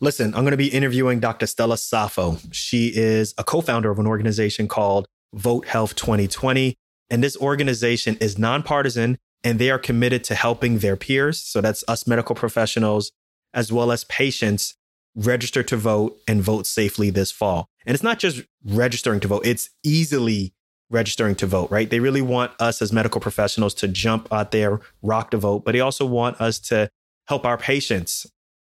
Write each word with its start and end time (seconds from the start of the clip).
Listen, 0.00 0.32
I'm 0.34 0.42
going 0.42 0.52
to 0.52 0.56
be 0.56 0.68
interviewing 0.68 1.18
Dr. 1.18 1.46
Stella 1.46 1.74
Safo. 1.74 2.40
She 2.52 2.92
is 2.94 3.34
a 3.36 3.42
co 3.42 3.60
founder 3.60 3.90
of 3.90 3.98
an 3.98 4.06
organization 4.06 4.68
called 4.68 5.06
Vote 5.34 5.66
Health 5.66 5.96
2020. 5.96 6.76
And 7.10 7.22
this 7.22 7.36
organization 7.36 8.16
is 8.20 8.38
nonpartisan 8.38 9.18
and 9.44 9.58
they 9.58 9.70
are 9.70 9.78
committed 9.78 10.24
to 10.24 10.34
helping 10.34 10.78
their 10.78 10.96
peers. 10.96 11.38
So 11.38 11.60
that's 11.60 11.84
us 11.86 12.06
medical 12.06 12.34
professionals, 12.34 13.12
as 13.52 13.70
well 13.70 13.92
as 13.92 14.04
patients, 14.04 14.74
register 15.14 15.62
to 15.62 15.76
vote 15.76 16.18
and 16.26 16.42
vote 16.42 16.66
safely 16.66 17.10
this 17.10 17.30
fall. 17.30 17.68
And 17.86 17.94
it's 17.94 18.02
not 18.02 18.18
just 18.18 18.42
registering 18.64 19.20
to 19.20 19.28
vote, 19.28 19.46
it's 19.46 19.70
easily 19.84 20.54
registering 20.90 21.34
to 21.36 21.46
vote, 21.46 21.70
right? 21.70 21.88
They 21.88 22.00
really 22.00 22.22
want 22.22 22.52
us 22.58 22.82
as 22.82 22.92
medical 22.92 23.20
professionals 23.20 23.74
to 23.74 23.88
jump 23.88 24.32
out 24.32 24.50
there, 24.50 24.80
rock 25.02 25.30
the 25.30 25.36
vote, 25.36 25.64
but 25.64 25.72
they 25.72 25.80
also 25.80 26.06
want 26.06 26.40
us 26.40 26.58
to 26.60 26.90
help 27.28 27.44
our 27.44 27.56
patients 27.56 28.26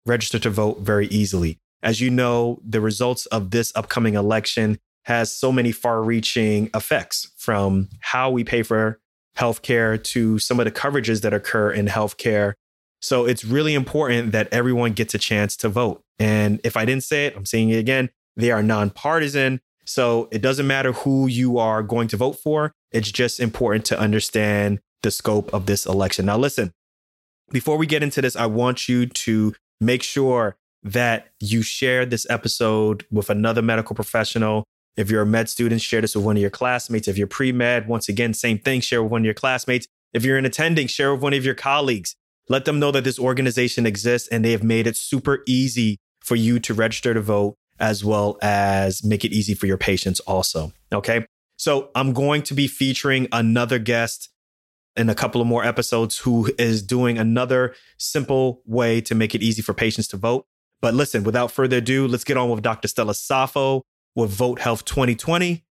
register 0.06 0.38
to 0.40 0.50
vote 0.50 0.80
very 0.80 1.06
easily. 1.06 1.58
As 1.82 2.00
you 2.00 2.10
know, 2.10 2.60
the 2.66 2.80
results 2.80 3.26
of 3.26 3.50
this 3.50 3.72
upcoming 3.74 4.14
election 4.14 4.78
has 5.04 5.32
so 5.32 5.52
many 5.52 5.70
far 5.70 6.02
reaching 6.02 6.70
effects 6.74 7.30
from 7.36 7.88
how 8.00 8.30
we 8.30 8.42
pay 8.42 8.62
for 8.62 9.00
healthcare 9.38 10.02
to 10.02 10.38
some 10.38 10.60
of 10.60 10.64
the 10.64 10.70
coverages 10.70 11.22
that 11.22 11.34
occur 11.34 11.70
in 11.70 11.86
healthcare. 11.86 12.54
So 13.02 13.26
it's 13.26 13.44
really 13.44 13.74
important 13.74 14.32
that 14.32 14.48
everyone 14.52 14.92
gets 14.92 15.14
a 15.14 15.18
chance 15.18 15.56
to 15.58 15.68
vote. 15.68 16.02
And 16.18 16.60
if 16.64 16.76
I 16.76 16.84
didn't 16.84 17.04
say 17.04 17.26
it, 17.26 17.36
I'm 17.36 17.46
saying 17.46 17.70
it 17.70 17.78
again. 17.78 18.10
They 18.36 18.50
are 18.50 18.62
nonpartisan. 18.62 19.60
So 19.84 20.28
it 20.30 20.40
doesn't 20.40 20.66
matter 20.66 20.92
who 20.92 21.26
you 21.26 21.58
are 21.58 21.82
going 21.82 22.08
to 22.08 22.16
vote 22.16 22.38
for. 22.38 22.72
It's 22.92 23.10
just 23.10 23.40
important 23.40 23.84
to 23.86 23.98
understand 23.98 24.80
the 25.02 25.10
scope 25.10 25.52
of 25.52 25.66
this 25.66 25.84
election. 25.84 26.26
Now, 26.26 26.38
listen, 26.38 26.72
before 27.50 27.76
we 27.76 27.86
get 27.86 28.02
into 28.02 28.22
this, 28.22 28.36
I 28.36 28.46
want 28.46 28.88
you 28.88 29.06
to 29.06 29.54
make 29.80 30.02
sure 30.02 30.56
that 30.82 31.28
you 31.40 31.62
share 31.62 32.06
this 32.06 32.26
episode 32.30 33.04
with 33.10 33.30
another 33.30 33.62
medical 33.62 33.94
professional. 33.94 34.64
If 34.96 35.10
you're 35.10 35.22
a 35.22 35.26
med 35.26 35.48
student, 35.48 35.80
share 35.80 36.00
this 36.00 36.14
with 36.14 36.24
one 36.24 36.36
of 36.36 36.40
your 36.40 36.50
classmates. 36.50 37.08
If 37.08 37.18
you're 37.18 37.26
pre 37.26 37.52
med, 37.52 37.88
once 37.88 38.08
again, 38.08 38.34
same 38.34 38.58
thing, 38.58 38.80
share 38.80 39.02
with 39.02 39.10
one 39.10 39.22
of 39.22 39.24
your 39.24 39.34
classmates. 39.34 39.86
If 40.12 40.24
you're 40.24 40.38
an 40.38 40.44
attending, 40.44 40.86
share 40.86 41.12
with 41.12 41.22
one 41.22 41.34
of 41.34 41.44
your 41.44 41.54
colleagues. 41.54 42.14
Let 42.48 42.64
them 42.64 42.78
know 42.78 42.90
that 42.92 43.04
this 43.04 43.18
organization 43.18 43.86
exists 43.86 44.28
and 44.28 44.44
they 44.44 44.52
have 44.52 44.62
made 44.62 44.86
it 44.86 44.96
super 44.96 45.42
easy 45.46 45.98
for 46.20 46.36
you 46.36 46.58
to 46.60 46.74
register 46.74 47.14
to 47.14 47.20
vote 47.20 47.56
as 47.80 48.04
well 48.04 48.38
as 48.40 49.02
make 49.02 49.24
it 49.24 49.32
easy 49.32 49.54
for 49.54 49.66
your 49.66 49.78
patients 49.78 50.20
also. 50.20 50.72
Okay. 50.92 51.26
So 51.56 51.90
I'm 51.94 52.12
going 52.12 52.42
to 52.42 52.54
be 52.54 52.66
featuring 52.66 53.28
another 53.32 53.78
guest 53.78 54.28
in 54.96 55.08
a 55.08 55.14
couple 55.14 55.40
of 55.40 55.46
more 55.46 55.64
episodes 55.64 56.18
who 56.18 56.52
is 56.58 56.82
doing 56.82 57.18
another 57.18 57.74
simple 57.98 58.62
way 58.64 59.00
to 59.00 59.14
make 59.14 59.34
it 59.34 59.42
easy 59.42 59.62
for 59.62 59.74
patients 59.74 60.08
to 60.08 60.16
vote. 60.16 60.46
But 60.80 60.94
listen, 60.94 61.24
without 61.24 61.50
further 61.50 61.78
ado, 61.78 62.06
let's 62.06 62.24
get 62.24 62.36
on 62.36 62.50
with 62.50 62.62
Dr. 62.62 62.88
Stella 62.88 63.12
Safo 63.12 63.82
with 64.14 64.30
Vote 64.30 64.60
Health 64.60 64.84
2020. 64.84 65.64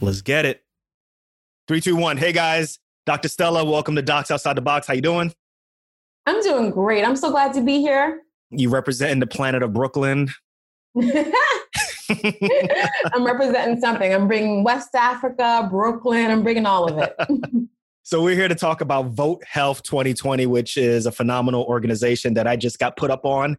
Let's 0.00 0.22
get 0.22 0.46
it. 0.46 0.62
Three, 1.68 1.80
two, 1.80 1.96
one. 1.96 2.16
Hey 2.16 2.32
guys, 2.32 2.78
Dr. 3.06 3.28
Stella, 3.28 3.64
welcome 3.64 3.94
to 3.96 4.02
Docs 4.02 4.30
Outside 4.30 4.56
the 4.56 4.62
Box. 4.62 4.86
How 4.86 4.94
you 4.94 5.00
doing? 5.00 5.32
I'm 6.26 6.42
doing 6.42 6.70
great. 6.70 7.04
I'm 7.04 7.16
so 7.16 7.30
glad 7.30 7.52
to 7.54 7.60
be 7.60 7.80
here. 7.80 8.22
You 8.50 8.70
representing 8.70 9.20
the 9.20 9.26
planet 9.26 9.62
of 9.62 9.72
Brooklyn. 9.72 10.28
I'm 10.98 11.24
representing 13.24 13.80
something. 13.80 14.12
I'm 14.12 14.26
bringing 14.26 14.64
West 14.64 14.94
Africa, 14.94 15.68
Brooklyn. 15.70 16.30
I'm 16.30 16.42
bringing 16.42 16.66
all 16.66 16.88
of 16.88 16.98
it. 16.98 17.14
So 18.02 18.24
we're 18.24 18.34
here 18.34 18.48
to 18.48 18.56
talk 18.56 18.80
about 18.80 19.08
Vote 19.08 19.44
Health 19.46 19.84
2020, 19.84 20.46
which 20.46 20.76
is 20.76 21.06
a 21.06 21.12
phenomenal 21.12 21.62
organization 21.62 22.34
that 22.34 22.44
I 22.44 22.56
just 22.56 22.80
got 22.80 22.96
put 22.96 23.08
up 23.08 23.24
on 23.24 23.56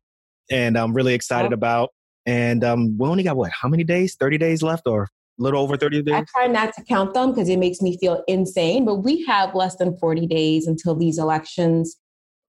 and 0.52 0.78
I'm 0.78 0.94
really 0.94 1.14
excited 1.14 1.54
oh. 1.54 1.56
about. 1.56 1.92
And 2.26 2.64
um, 2.64 2.98
we 2.98 3.08
only 3.08 3.24
got 3.24 3.38
what? 3.38 3.52
How 3.52 3.68
many 3.68 3.84
days? 3.84 4.16
30 4.16 4.38
days 4.38 4.62
left 4.62 4.88
or 4.88 5.04
a 5.04 5.08
little 5.38 5.62
over 5.62 5.78
30 5.78 6.04
days? 6.04 6.16
I 6.16 6.26
try 6.32 6.48
not 6.48 6.74
to 6.76 6.84
count 6.84 7.14
them 7.14 7.32
because 7.32 7.50
it 7.50 7.58
makes 7.58 7.82
me 7.82 7.98
feel 7.98 8.24
insane, 8.28 8.86
but 8.86 8.96
we 8.98 9.24
have 9.26 9.56
less 9.56 9.76
than 9.78 9.98
40 9.98 10.28
days 10.28 10.68
until 10.68 10.96
these 10.96 11.18
elections. 11.18 11.98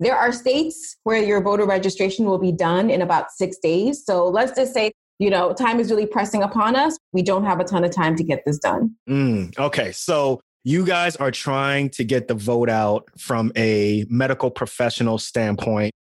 There 0.00 0.16
are 0.16 0.32
states 0.32 0.96
where 1.04 1.22
your 1.22 1.40
voter 1.40 1.64
registration 1.64 2.26
will 2.26 2.38
be 2.38 2.52
done 2.52 2.90
in 2.90 3.02
about 3.02 3.30
six 3.30 3.56
days. 3.58 4.04
So 4.04 4.28
let's 4.28 4.52
just 4.52 4.74
say, 4.74 4.92
you 5.18 5.30
know, 5.30 5.52
time 5.52 5.78
is 5.78 5.90
really 5.90 6.06
pressing 6.06 6.42
upon 6.42 6.76
us. 6.76 6.98
We 7.12 7.22
don't 7.22 7.44
have 7.44 7.60
a 7.60 7.64
ton 7.64 7.84
of 7.84 7.92
time 7.92 8.16
to 8.16 8.24
get 8.24 8.42
this 8.44 8.58
done. 8.58 8.96
Mm, 9.08 9.56
okay. 9.58 9.92
So 9.92 10.40
you 10.64 10.84
guys 10.84 11.16
are 11.16 11.30
trying 11.30 11.90
to 11.90 12.04
get 12.04 12.28
the 12.28 12.34
vote 12.34 12.68
out 12.68 13.08
from 13.18 13.52
a 13.56 14.04
medical 14.08 14.50
professional 14.50 15.18
standpoint 15.18 15.92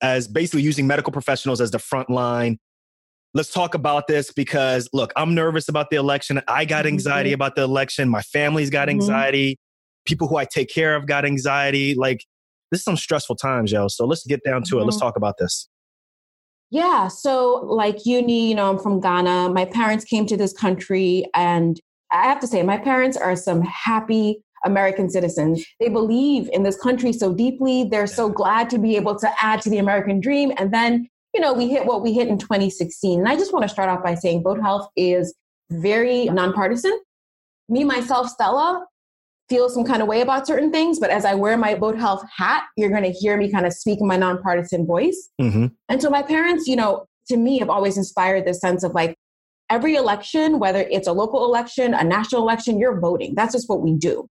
as 0.00 0.28
basically 0.28 0.62
using 0.62 0.86
medical 0.86 1.12
professionals 1.12 1.60
as 1.60 1.70
the 1.70 1.78
front 1.78 2.10
line 2.10 2.58
let's 3.34 3.50
talk 3.50 3.74
about 3.74 4.06
this 4.06 4.32
because 4.32 4.88
look 4.92 5.12
i'm 5.16 5.34
nervous 5.34 5.68
about 5.68 5.90
the 5.90 5.96
election 5.96 6.40
i 6.48 6.64
got 6.64 6.84
mm-hmm. 6.84 6.94
anxiety 6.94 7.30
mm-hmm. 7.30 7.34
about 7.34 7.54
the 7.56 7.62
election 7.62 8.08
my 8.08 8.22
family's 8.22 8.70
got 8.70 8.88
mm-hmm. 8.88 9.00
anxiety 9.00 9.52
mm-hmm. 9.52 10.02
people 10.06 10.28
who 10.28 10.36
i 10.36 10.44
take 10.44 10.68
care 10.68 10.96
of 10.96 11.06
got 11.06 11.24
anxiety 11.24 11.94
like 11.94 12.24
this 12.70 12.80
is 12.80 12.84
some 12.84 12.96
stressful 12.96 13.36
times 13.36 13.72
yo 13.72 13.88
so 13.88 14.06
let's 14.06 14.26
get 14.26 14.40
down 14.44 14.62
to 14.62 14.74
mm-hmm. 14.74 14.82
it 14.82 14.84
let's 14.84 14.96
mm-hmm. 14.96 15.06
talk 15.06 15.16
about 15.16 15.34
this 15.38 15.68
yeah 16.70 17.08
so 17.08 17.60
like 17.66 18.06
uni 18.06 18.48
you 18.48 18.54
know 18.54 18.70
i'm 18.70 18.78
from 18.78 19.00
ghana 19.00 19.50
my 19.50 19.64
parents 19.64 20.04
came 20.04 20.26
to 20.26 20.36
this 20.36 20.52
country 20.52 21.24
and 21.34 21.80
I 22.14 22.24
have 22.28 22.38
to 22.40 22.46
say, 22.46 22.62
my 22.62 22.78
parents 22.78 23.16
are 23.16 23.34
some 23.34 23.60
happy 23.62 24.40
American 24.64 25.10
citizens. 25.10 25.64
They 25.80 25.88
believe 25.88 26.48
in 26.52 26.62
this 26.62 26.80
country 26.80 27.12
so 27.12 27.34
deeply. 27.34 27.84
They're 27.84 28.06
so 28.06 28.28
glad 28.28 28.70
to 28.70 28.78
be 28.78 28.96
able 28.96 29.18
to 29.18 29.30
add 29.42 29.60
to 29.62 29.70
the 29.70 29.78
American 29.78 30.20
dream. 30.20 30.52
And 30.56 30.72
then, 30.72 31.08
you 31.34 31.40
know, 31.40 31.52
we 31.52 31.68
hit 31.68 31.84
what 31.84 32.02
we 32.02 32.12
hit 32.12 32.28
in 32.28 32.38
2016. 32.38 33.18
And 33.18 33.28
I 33.28 33.36
just 33.36 33.52
want 33.52 33.64
to 33.64 33.68
start 33.68 33.88
off 33.88 34.02
by 34.02 34.14
saying 34.14 34.42
Vote 34.42 34.60
Health 34.60 34.88
is 34.96 35.34
very 35.70 36.26
nonpartisan. 36.26 36.98
Me, 37.68 37.84
myself, 37.84 38.28
Stella, 38.28 38.86
feel 39.48 39.68
some 39.68 39.84
kind 39.84 40.00
of 40.00 40.08
way 40.08 40.20
about 40.20 40.46
certain 40.46 40.70
things, 40.70 40.98
but 40.98 41.10
as 41.10 41.24
I 41.24 41.34
wear 41.34 41.56
my 41.56 41.74
Vote 41.74 41.98
Health 41.98 42.24
hat, 42.34 42.64
you're 42.76 42.90
going 42.90 43.02
to 43.02 43.10
hear 43.10 43.36
me 43.36 43.50
kind 43.50 43.66
of 43.66 43.72
speak 43.72 44.00
in 44.00 44.06
my 44.06 44.16
nonpartisan 44.16 44.86
voice. 44.86 45.30
Mm-hmm. 45.40 45.66
And 45.88 46.00
so 46.00 46.08
my 46.08 46.22
parents, 46.22 46.66
you 46.66 46.76
know, 46.76 47.06
to 47.28 47.36
me 47.36 47.58
have 47.58 47.68
always 47.70 47.96
inspired 47.96 48.46
this 48.46 48.60
sense 48.60 48.84
of 48.84 48.94
like, 48.94 49.16
every 49.70 49.94
election, 49.94 50.58
whether 50.58 50.80
it's 50.90 51.08
a 51.08 51.12
local 51.12 51.44
election, 51.44 51.94
a 51.94 52.04
national 52.04 52.42
election, 52.42 52.78
you're 52.78 53.00
voting. 53.00 53.34
That's 53.34 53.54
just 53.54 53.68
what 53.68 53.80
we 53.80 53.94
do. 53.94 54.28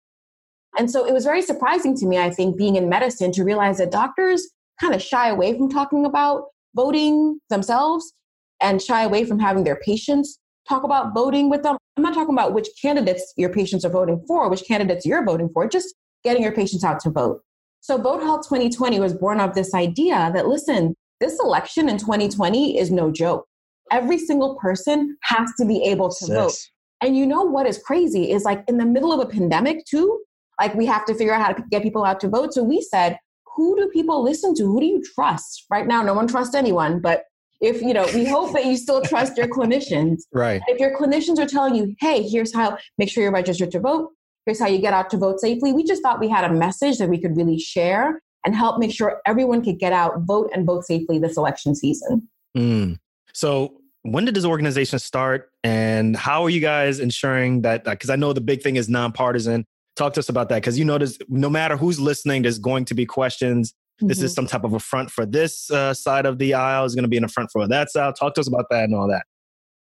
And 0.77 0.89
so 0.89 1.05
it 1.05 1.13
was 1.13 1.23
very 1.23 1.41
surprising 1.41 1.95
to 1.97 2.05
me, 2.05 2.17
I 2.17 2.29
think, 2.29 2.57
being 2.57 2.75
in 2.75 2.89
medicine 2.89 3.31
to 3.33 3.43
realize 3.43 3.77
that 3.77 3.91
doctors 3.91 4.47
kind 4.79 4.93
of 4.93 5.01
shy 5.01 5.29
away 5.29 5.57
from 5.57 5.69
talking 5.69 6.05
about 6.05 6.45
voting 6.75 7.39
themselves 7.49 8.13
and 8.61 8.81
shy 8.81 9.03
away 9.03 9.25
from 9.25 9.39
having 9.39 9.63
their 9.63 9.77
patients 9.77 10.39
talk 10.67 10.83
about 10.83 11.13
voting 11.13 11.49
with 11.49 11.63
them. 11.63 11.77
I'm 11.97 12.03
not 12.03 12.13
talking 12.13 12.35
about 12.35 12.53
which 12.53 12.67
candidates 12.81 13.33
your 13.37 13.49
patients 13.49 13.83
are 13.83 13.89
voting 13.89 14.23
for, 14.27 14.49
which 14.49 14.63
candidates 14.67 15.05
you're 15.05 15.25
voting 15.25 15.49
for, 15.53 15.67
just 15.67 15.95
getting 16.23 16.43
your 16.43 16.51
patients 16.51 16.83
out 16.83 16.99
to 17.01 17.09
vote. 17.09 17.41
So 17.81 17.97
Vote 17.97 18.21
Health 18.21 18.41
2020 18.47 18.99
was 18.99 19.13
born 19.13 19.39
of 19.39 19.55
this 19.55 19.73
idea 19.73 20.31
that 20.33 20.47
listen, 20.47 20.93
this 21.19 21.39
election 21.39 21.89
in 21.89 21.97
2020 21.97 22.77
is 22.77 22.91
no 22.91 23.11
joke 23.11 23.45
every 23.91 24.17
single 24.17 24.55
person 24.55 25.17
has 25.23 25.51
to 25.57 25.65
be 25.65 25.83
able 25.83 26.09
to 26.09 26.25
vote. 26.27 26.57
And 27.01 27.15
you 27.15 27.25
know 27.25 27.43
what 27.43 27.65
is 27.65 27.77
crazy 27.79 28.31
is 28.31 28.43
like 28.43 28.63
in 28.67 28.77
the 28.77 28.85
middle 28.85 29.11
of 29.11 29.19
a 29.19 29.25
pandemic, 29.25 29.85
too, 29.85 30.19
like 30.59 30.73
we 30.75 30.85
have 30.85 31.05
to 31.05 31.15
figure 31.15 31.33
out 31.33 31.41
how 31.41 31.53
to 31.53 31.63
get 31.71 31.83
people 31.83 32.03
out 32.03 32.19
to 32.21 32.29
vote. 32.29 32.53
So 32.53 32.63
we 32.63 32.81
said, 32.81 33.17
who 33.59 33.75
do 33.75 33.89
people 33.89 34.23
listen 34.23 34.55
to? 34.55 34.63
Who 34.63 34.79
do 34.79 34.85
you 34.85 35.03
trust? 35.13 35.65
Right 35.69 35.85
now, 35.85 36.01
no 36.01 36.13
one 36.13 36.27
trusts 36.27 36.55
anyone, 36.55 37.01
but 37.01 37.25
if 37.59 37.81
you 37.81 37.93
know, 37.93 38.07
we 38.13 38.23
hope 38.23 38.53
that 38.53 38.65
you 38.65 38.77
still 38.77 39.01
trust 39.01 39.35
your 39.35 39.47
clinicians. 39.47 40.21
Right. 40.31 40.61
If 40.67 40.79
your 40.79 40.97
clinicians 40.97 41.39
are 41.39 41.45
telling 41.45 41.75
you, 41.75 41.93
hey, 41.99 42.23
here's 42.23 42.55
how, 42.55 42.77
make 42.97 43.09
sure 43.09 43.21
you're 43.21 43.33
registered 43.33 43.71
to 43.71 43.81
vote, 43.81 44.11
here's 44.45 44.61
how 44.61 44.67
you 44.67 44.79
get 44.79 44.93
out 44.93 45.09
to 45.09 45.17
vote 45.17 45.41
safely. 45.41 45.73
We 45.73 45.83
just 45.83 46.01
thought 46.01 46.21
we 46.21 46.29
had 46.29 46.49
a 46.49 46.53
message 46.53 46.99
that 46.99 47.09
we 47.09 47.19
could 47.19 47.35
really 47.35 47.59
share 47.59 48.21
and 48.45 48.55
help 48.55 48.79
make 48.79 48.93
sure 48.93 49.19
everyone 49.25 49.61
could 49.61 49.77
get 49.77 49.91
out, 49.91 50.21
vote, 50.21 50.49
and 50.53 50.65
vote 50.65 50.85
safely 50.85 51.19
this 51.19 51.35
election 51.35 51.75
season. 51.75 52.29
Mm. 52.57 52.97
So, 53.33 53.73
when 54.03 54.23
did 54.23 54.35
this 54.35 54.45
organization 54.45 54.99
start 54.99 55.51
and 55.65 56.15
how 56.15 56.43
are 56.43 56.49
you 56.49 56.61
guys 56.61 57.01
ensuring 57.01 57.63
that 57.63 57.83
because 57.83 58.09
i 58.09 58.15
know 58.15 58.31
the 58.31 58.39
big 58.39 58.61
thing 58.61 58.77
is 58.77 58.87
nonpartisan 58.87 59.65
talk 59.99 60.13
to 60.13 60.19
us 60.19 60.29
about 60.29 60.49
that 60.49 60.55
because 60.55 60.79
you 60.79 60.85
notice 60.85 61.17
no 61.27 61.49
matter 61.49 61.77
who's 61.77 61.99
listening 61.99 62.41
there's 62.41 62.59
going 62.59 62.85
to 62.85 62.93
be 62.93 63.05
questions 63.05 63.71
mm-hmm. 63.71 64.07
this 64.07 64.21
is 64.21 64.31
mm-hmm. 64.31 64.35
some 64.35 64.47
type 64.47 64.63
of 64.63 64.73
a 64.73 64.79
front 64.79 65.11
for 65.11 65.25
this 65.25 65.69
uh, 65.71 65.93
side 65.93 66.25
of 66.25 66.39
the 66.39 66.53
aisle 66.53 66.85
is 66.85 66.95
going 66.95 67.03
to 67.03 67.09
be 67.09 67.17
in 67.17 67.23
a 67.23 67.27
front 67.27 67.49
for 67.51 67.67
that 67.67 67.91
side 67.91 68.13
talk 68.15 68.33
to 68.33 68.41
us 68.41 68.47
about 68.47 68.65
that 68.69 68.85
and 68.85 68.95
all 68.95 69.07
that 69.07 69.25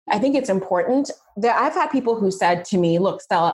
i 0.09 0.19
think 0.19 0.35
it's 0.35 0.49
important 0.49 1.11
that 1.37 1.55
i've 1.61 1.73
had 1.73 1.87
people 1.87 2.19
who 2.19 2.31
said 2.31 2.65
to 2.65 2.77
me 2.77 2.99
look 2.99 3.21
stella 3.21 3.53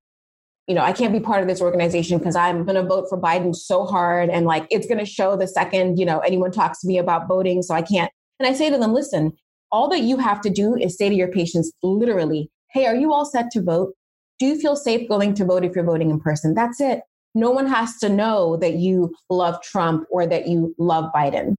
you 0.67 0.73
know, 0.73 0.81
I 0.81 0.93
can't 0.93 1.13
be 1.13 1.19
part 1.19 1.41
of 1.41 1.47
this 1.47 1.61
organization 1.61 2.17
because 2.17 2.35
I'm 2.35 2.63
going 2.65 2.75
to 2.75 2.87
vote 2.87 3.05
for 3.07 3.21
Biden 3.21 3.55
so 3.55 3.85
hard 3.85 4.29
and 4.29 4.45
like 4.45 4.65
it's 4.71 4.87
going 4.87 4.97
to 4.97 5.05
show 5.05 5.37
the 5.37 5.47
second, 5.47 5.99
you 5.99 6.05
know, 6.05 6.19
anyone 6.19 6.51
talks 6.51 6.81
to 6.81 6.87
me 6.87 6.97
about 6.97 7.27
voting. 7.27 7.61
So 7.61 7.75
I 7.75 7.83
can't. 7.83 8.11
And 8.39 8.47
I 8.47 8.53
say 8.53 8.69
to 8.69 8.77
them, 8.77 8.93
listen, 8.93 9.33
all 9.71 9.87
that 9.89 10.01
you 10.01 10.17
have 10.17 10.41
to 10.41 10.49
do 10.49 10.75
is 10.75 10.97
say 10.97 11.09
to 11.09 11.15
your 11.15 11.27
patients 11.27 11.71
literally, 11.83 12.49
hey, 12.71 12.87
are 12.87 12.95
you 12.95 13.13
all 13.13 13.25
set 13.25 13.51
to 13.51 13.61
vote? 13.61 13.93
Do 14.39 14.45
you 14.45 14.59
feel 14.59 14.75
safe 14.75 15.07
going 15.07 15.33
to 15.35 15.45
vote 15.45 15.63
if 15.63 15.75
you're 15.75 15.85
voting 15.85 16.09
in 16.09 16.19
person? 16.19 16.53
That's 16.53 16.81
it. 16.81 17.01
No 17.33 17.51
one 17.51 17.67
has 17.67 17.97
to 17.99 18.09
know 18.09 18.57
that 18.57 18.75
you 18.75 19.13
love 19.29 19.61
Trump 19.61 20.05
or 20.09 20.25
that 20.27 20.47
you 20.47 20.73
love 20.77 21.11
Biden. 21.13 21.55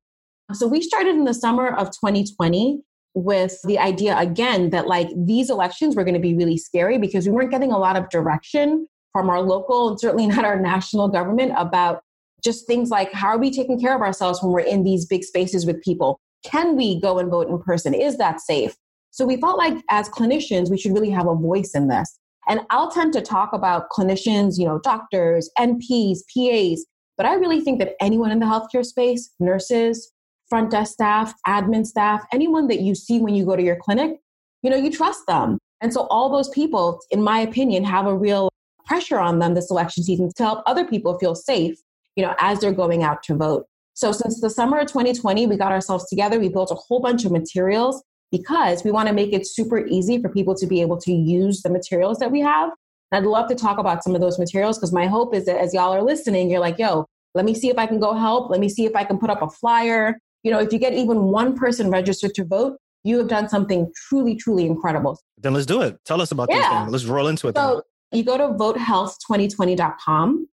So 0.52 0.66
we 0.66 0.80
started 0.80 1.14
in 1.16 1.24
the 1.24 1.34
summer 1.34 1.68
of 1.68 1.88
2020 1.88 2.80
with 3.14 3.58
the 3.64 3.78
idea 3.78 4.16
again 4.18 4.70
that 4.70 4.86
like 4.86 5.08
these 5.16 5.48
elections 5.50 5.96
were 5.96 6.04
going 6.04 6.14
to 6.14 6.20
be 6.20 6.34
really 6.34 6.58
scary 6.58 6.98
because 6.98 7.26
we 7.26 7.32
weren't 7.32 7.50
getting 7.50 7.72
a 7.72 7.78
lot 7.78 7.96
of 7.96 8.08
direction 8.10 8.86
from 9.12 9.30
our 9.30 9.40
local 9.40 9.88
and 9.88 9.98
certainly 9.98 10.26
not 10.26 10.44
our 10.44 10.60
national 10.60 11.08
government 11.08 11.52
about 11.56 12.02
just 12.44 12.66
things 12.66 12.90
like 12.90 13.10
how 13.12 13.28
are 13.28 13.38
we 13.38 13.50
taking 13.50 13.80
care 13.80 13.94
of 13.94 14.02
ourselves 14.02 14.42
when 14.42 14.52
we're 14.52 14.60
in 14.60 14.84
these 14.84 15.06
big 15.06 15.24
spaces 15.24 15.64
with 15.64 15.82
people? 15.82 16.20
Can 16.44 16.76
we 16.76 17.00
go 17.00 17.18
and 17.18 17.30
vote 17.30 17.48
in 17.48 17.58
person? 17.58 17.94
Is 17.94 18.18
that 18.18 18.40
safe? 18.40 18.76
So 19.10 19.24
we 19.24 19.40
felt 19.40 19.56
like 19.56 19.82
as 19.88 20.08
clinicians, 20.10 20.70
we 20.70 20.76
should 20.78 20.92
really 20.92 21.10
have 21.10 21.26
a 21.26 21.34
voice 21.34 21.72
in 21.74 21.88
this. 21.88 22.18
And 22.48 22.60
I'll 22.70 22.90
tend 22.90 23.12
to 23.14 23.20
talk 23.20 23.52
about 23.52 23.90
clinicians, 23.90 24.58
you 24.58 24.66
know, 24.66 24.78
doctors, 24.78 25.50
NPs, 25.58 26.20
PAs, 26.32 26.84
but 27.16 27.26
I 27.26 27.34
really 27.34 27.60
think 27.60 27.78
that 27.78 27.94
anyone 28.00 28.30
in 28.30 28.40
the 28.40 28.46
healthcare 28.46 28.84
space, 28.84 29.30
nurses, 29.40 30.12
front 30.48 30.70
desk 30.70 30.92
staff, 30.92 31.34
admin 31.46 31.86
staff, 31.86 32.24
anyone 32.32 32.68
that 32.68 32.80
you 32.80 32.94
see 32.94 33.18
when 33.18 33.34
you 33.34 33.44
go 33.44 33.56
to 33.56 33.62
your 33.62 33.76
clinic, 33.76 34.18
you 34.62 34.70
know, 34.70 34.76
you 34.76 34.90
trust 34.90 35.26
them. 35.26 35.58
And 35.80 35.92
so 35.92 36.06
all 36.08 36.30
those 36.30 36.48
people, 36.50 37.00
in 37.10 37.22
my 37.22 37.40
opinion, 37.40 37.84
have 37.84 38.06
a 38.06 38.16
real 38.16 38.48
pressure 38.84 39.18
on 39.18 39.38
them 39.38 39.54
this 39.54 39.70
election 39.70 40.04
season 40.04 40.30
to 40.36 40.42
help 40.42 40.62
other 40.66 40.84
people 40.84 41.18
feel 41.18 41.34
safe, 41.34 41.76
you 42.14 42.24
know, 42.24 42.34
as 42.38 42.60
they're 42.60 42.72
going 42.72 43.02
out 43.02 43.22
to 43.24 43.34
vote. 43.34 43.66
So 43.94 44.12
since 44.12 44.40
the 44.40 44.50
summer 44.50 44.78
of 44.78 44.88
2020, 44.88 45.46
we 45.46 45.56
got 45.56 45.72
ourselves 45.72 46.08
together. 46.08 46.38
We 46.38 46.48
built 46.48 46.70
a 46.70 46.74
whole 46.74 47.00
bunch 47.00 47.24
of 47.24 47.32
materials 47.32 48.02
because 48.30 48.84
we 48.84 48.90
want 48.90 49.08
to 49.08 49.14
make 49.14 49.32
it 49.32 49.46
super 49.46 49.86
easy 49.86 50.20
for 50.20 50.28
people 50.28 50.54
to 50.56 50.66
be 50.66 50.80
able 50.80 50.96
to 50.98 51.12
use 51.12 51.62
the 51.62 51.70
materials 51.70 52.18
that 52.18 52.30
we 52.30 52.40
have. 52.40 52.70
And 53.10 53.24
I'd 53.24 53.28
love 53.28 53.48
to 53.48 53.54
talk 53.54 53.78
about 53.78 54.02
some 54.02 54.14
of 54.14 54.20
those 54.20 54.38
materials 54.38 54.78
because 54.78 54.92
my 54.92 55.06
hope 55.06 55.34
is 55.34 55.46
that 55.46 55.58
as 55.58 55.72
y'all 55.72 55.92
are 55.92 56.02
listening, 56.02 56.50
you're 56.50 56.60
like, 56.60 56.78
yo, 56.78 57.06
let 57.34 57.44
me 57.44 57.54
see 57.54 57.68
if 57.68 57.78
I 57.78 57.86
can 57.86 58.00
go 58.00 58.14
help. 58.14 58.50
Let 58.50 58.60
me 58.60 58.68
see 58.68 58.84
if 58.84 58.96
I 58.96 59.04
can 59.04 59.18
put 59.18 59.30
up 59.30 59.42
a 59.42 59.48
flyer. 59.48 60.18
You 60.42 60.50
know, 60.50 60.58
if 60.58 60.72
you 60.72 60.78
get 60.78 60.94
even 60.94 61.24
one 61.24 61.56
person 61.56 61.90
registered 61.90 62.34
to 62.34 62.44
vote, 62.44 62.78
you 63.04 63.18
have 63.18 63.28
done 63.28 63.48
something 63.48 63.92
truly, 64.08 64.34
truly 64.34 64.66
incredible. 64.66 65.18
Then 65.38 65.54
let's 65.54 65.66
do 65.66 65.82
it. 65.82 65.98
Tell 66.04 66.20
us 66.20 66.32
about 66.32 66.48
yeah. 66.50 66.84
this. 66.84 66.92
Let's 66.92 67.04
roll 67.04 67.28
into 67.28 67.48
it. 67.48 67.56
So 67.56 67.82
you 68.12 68.24
go 68.24 68.36
to 68.36 68.48
votehealth2020.com, 68.48 70.48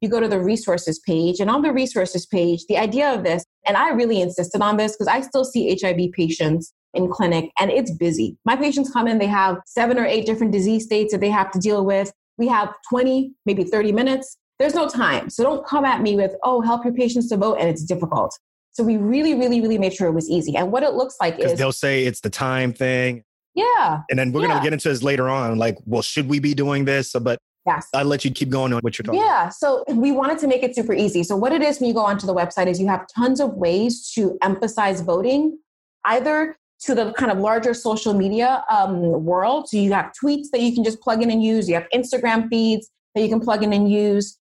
you 0.00 0.08
go 0.08 0.20
to 0.20 0.28
the 0.28 0.40
resources 0.40 0.98
page, 1.00 1.40
and 1.40 1.50
on 1.50 1.62
the 1.62 1.72
resources 1.72 2.24
page, 2.24 2.64
the 2.68 2.78
idea 2.78 3.12
of 3.12 3.24
this, 3.24 3.44
and 3.66 3.76
I 3.76 3.90
really 3.90 4.20
insisted 4.20 4.62
on 4.62 4.76
this 4.76 4.92
because 4.92 5.08
I 5.08 5.20
still 5.20 5.44
see 5.44 5.76
HIV 5.80 6.12
patients 6.12 6.72
in 6.94 7.08
clinic 7.08 7.50
and 7.58 7.70
it's 7.70 7.90
busy. 7.90 8.36
My 8.44 8.56
patients 8.56 8.90
come 8.90 9.06
in, 9.08 9.18
they 9.18 9.26
have 9.26 9.58
seven 9.66 9.98
or 9.98 10.04
eight 10.04 10.26
different 10.26 10.52
disease 10.52 10.84
states 10.84 11.12
that 11.12 11.20
they 11.20 11.30
have 11.30 11.50
to 11.52 11.58
deal 11.58 11.84
with. 11.84 12.12
We 12.38 12.48
have 12.48 12.72
20, 12.90 13.32
maybe 13.46 13.64
30 13.64 13.92
minutes. 13.92 14.36
There's 14.58 14.74
no 14.74 14.88
time. 14.88 15.30
So 15.30 15.42
don't 15.42 15.66
come 15.66 15.84
at 15.84 16.00
me 16.00 16.16
with, 16.16 16.32
oh, 16.42 16.60
help 16.60 16.84
your 16.84 16.94
patients 16.94 17.28
to 17.28 17.36
vote 17.36 17.58
and 17.60 17.68
it's 17.68 17.84
difficult. 17.84 18.36
So 18.72 18.84
we 18.84 18.96
really, 18.96 19.34
really, 19.34 19.60
really 19.60 19.78
made 19.78 19.92
sure 19.92 20.08
it 20.08 20.12
was 20.12 20.30
easy. 20.30 20.56
And 20.56 20.70
what 20.70 20.82
it 20.82 20.92
looks 20.94 21.16
like 21.20 21.38
is 21.38 21.58
they'll 21.58 21.72
say 21.72 22.04
it's 22.04 22.20
the 22.20 22.30
time 22.30 22.72
thing. 22.72 23.24
Yeah. 23.54 24.02
And 24.08 24.18
then 24.18 24.32
we're 24.32 24.42
yeah. 24.42 24.48
going 24.48 24.58
to 24.60 24.64
get 24.64 24.72
into 24.72 24.88
this 24.88 25.02
later 25.02 25.28
on. 25.28 25.58
Like, 25.58 25.78
well, 25.84 26.02
should 26.02 26.28
we 26.28 26.38
be 26.38 26.54
doing 26.54 26.84
this? 26.84 27.12
But 27.12 27.38
yes. 27.66 27.88
I'll 27.92 28.04
let 28.04 28.24
you 28.24 28.30
keep 28.30 28.50
going 28.50 28.72
on 28.72 28.80
what 28.80 28.96
you're 28.96 29.04
talking 29.04 29.20
Yeah. 29.20 29.48
So 29.48 29.84
we 29.88 30.12
wanted 30.12 30.38
to 30.38 30.46
make 30.46 30.62
it 30.62 30.76
super 30.76 30.92
easy. 30.92 31.24
So 31.24 31.36
what 31.36 31.52
it 31.52 31.60
is 31.60 31.80
when 31.80 31.88
you 31.88 31.94
go 31.94 32.04
onto 32.04 32.26
the 32.26 32.34
website 32.34 32.68
is 32.68 32.80
you 32.80 32.86
have 32.86 33.06
tons 33.12 33.40
of 33.40 33.54
ways 33.54 34.10
to 34.12 34.38
emphasize 34.42 35.00
voting, 35.00 35.58
either 36.04 36.56
to 36.80 36.94
the 36.94 37.12
kind 37.14 37.30
of 37.32 37.38
larger 37.38 37.74
social 37.74 38.14
media 38.14 38.64
um, 38.70 39.24
world. 39.24 39.68
So 39.68 39.76
you 39.76 39.92
have 39.92 40.12
tweets 40.22 40.46
that 40.52 40.60
you 40.60 40.74
can 40.74 40.84
just 40.84 41.00
plug 41.00 41.22
in 41.22 41.30
and 41.30 41.42
use. 41.42 41.68
You 41.68 41.74
have 41.74 41.86
Instagram 41.94 42.48
feeds 42.48 42.88
that 43.14 43.22
you 43.22 43.28
can 43.28 43.40
plug 43.40 43.62
in 43.62 43.72
and 43.72 43.90
use. 43.90 44.38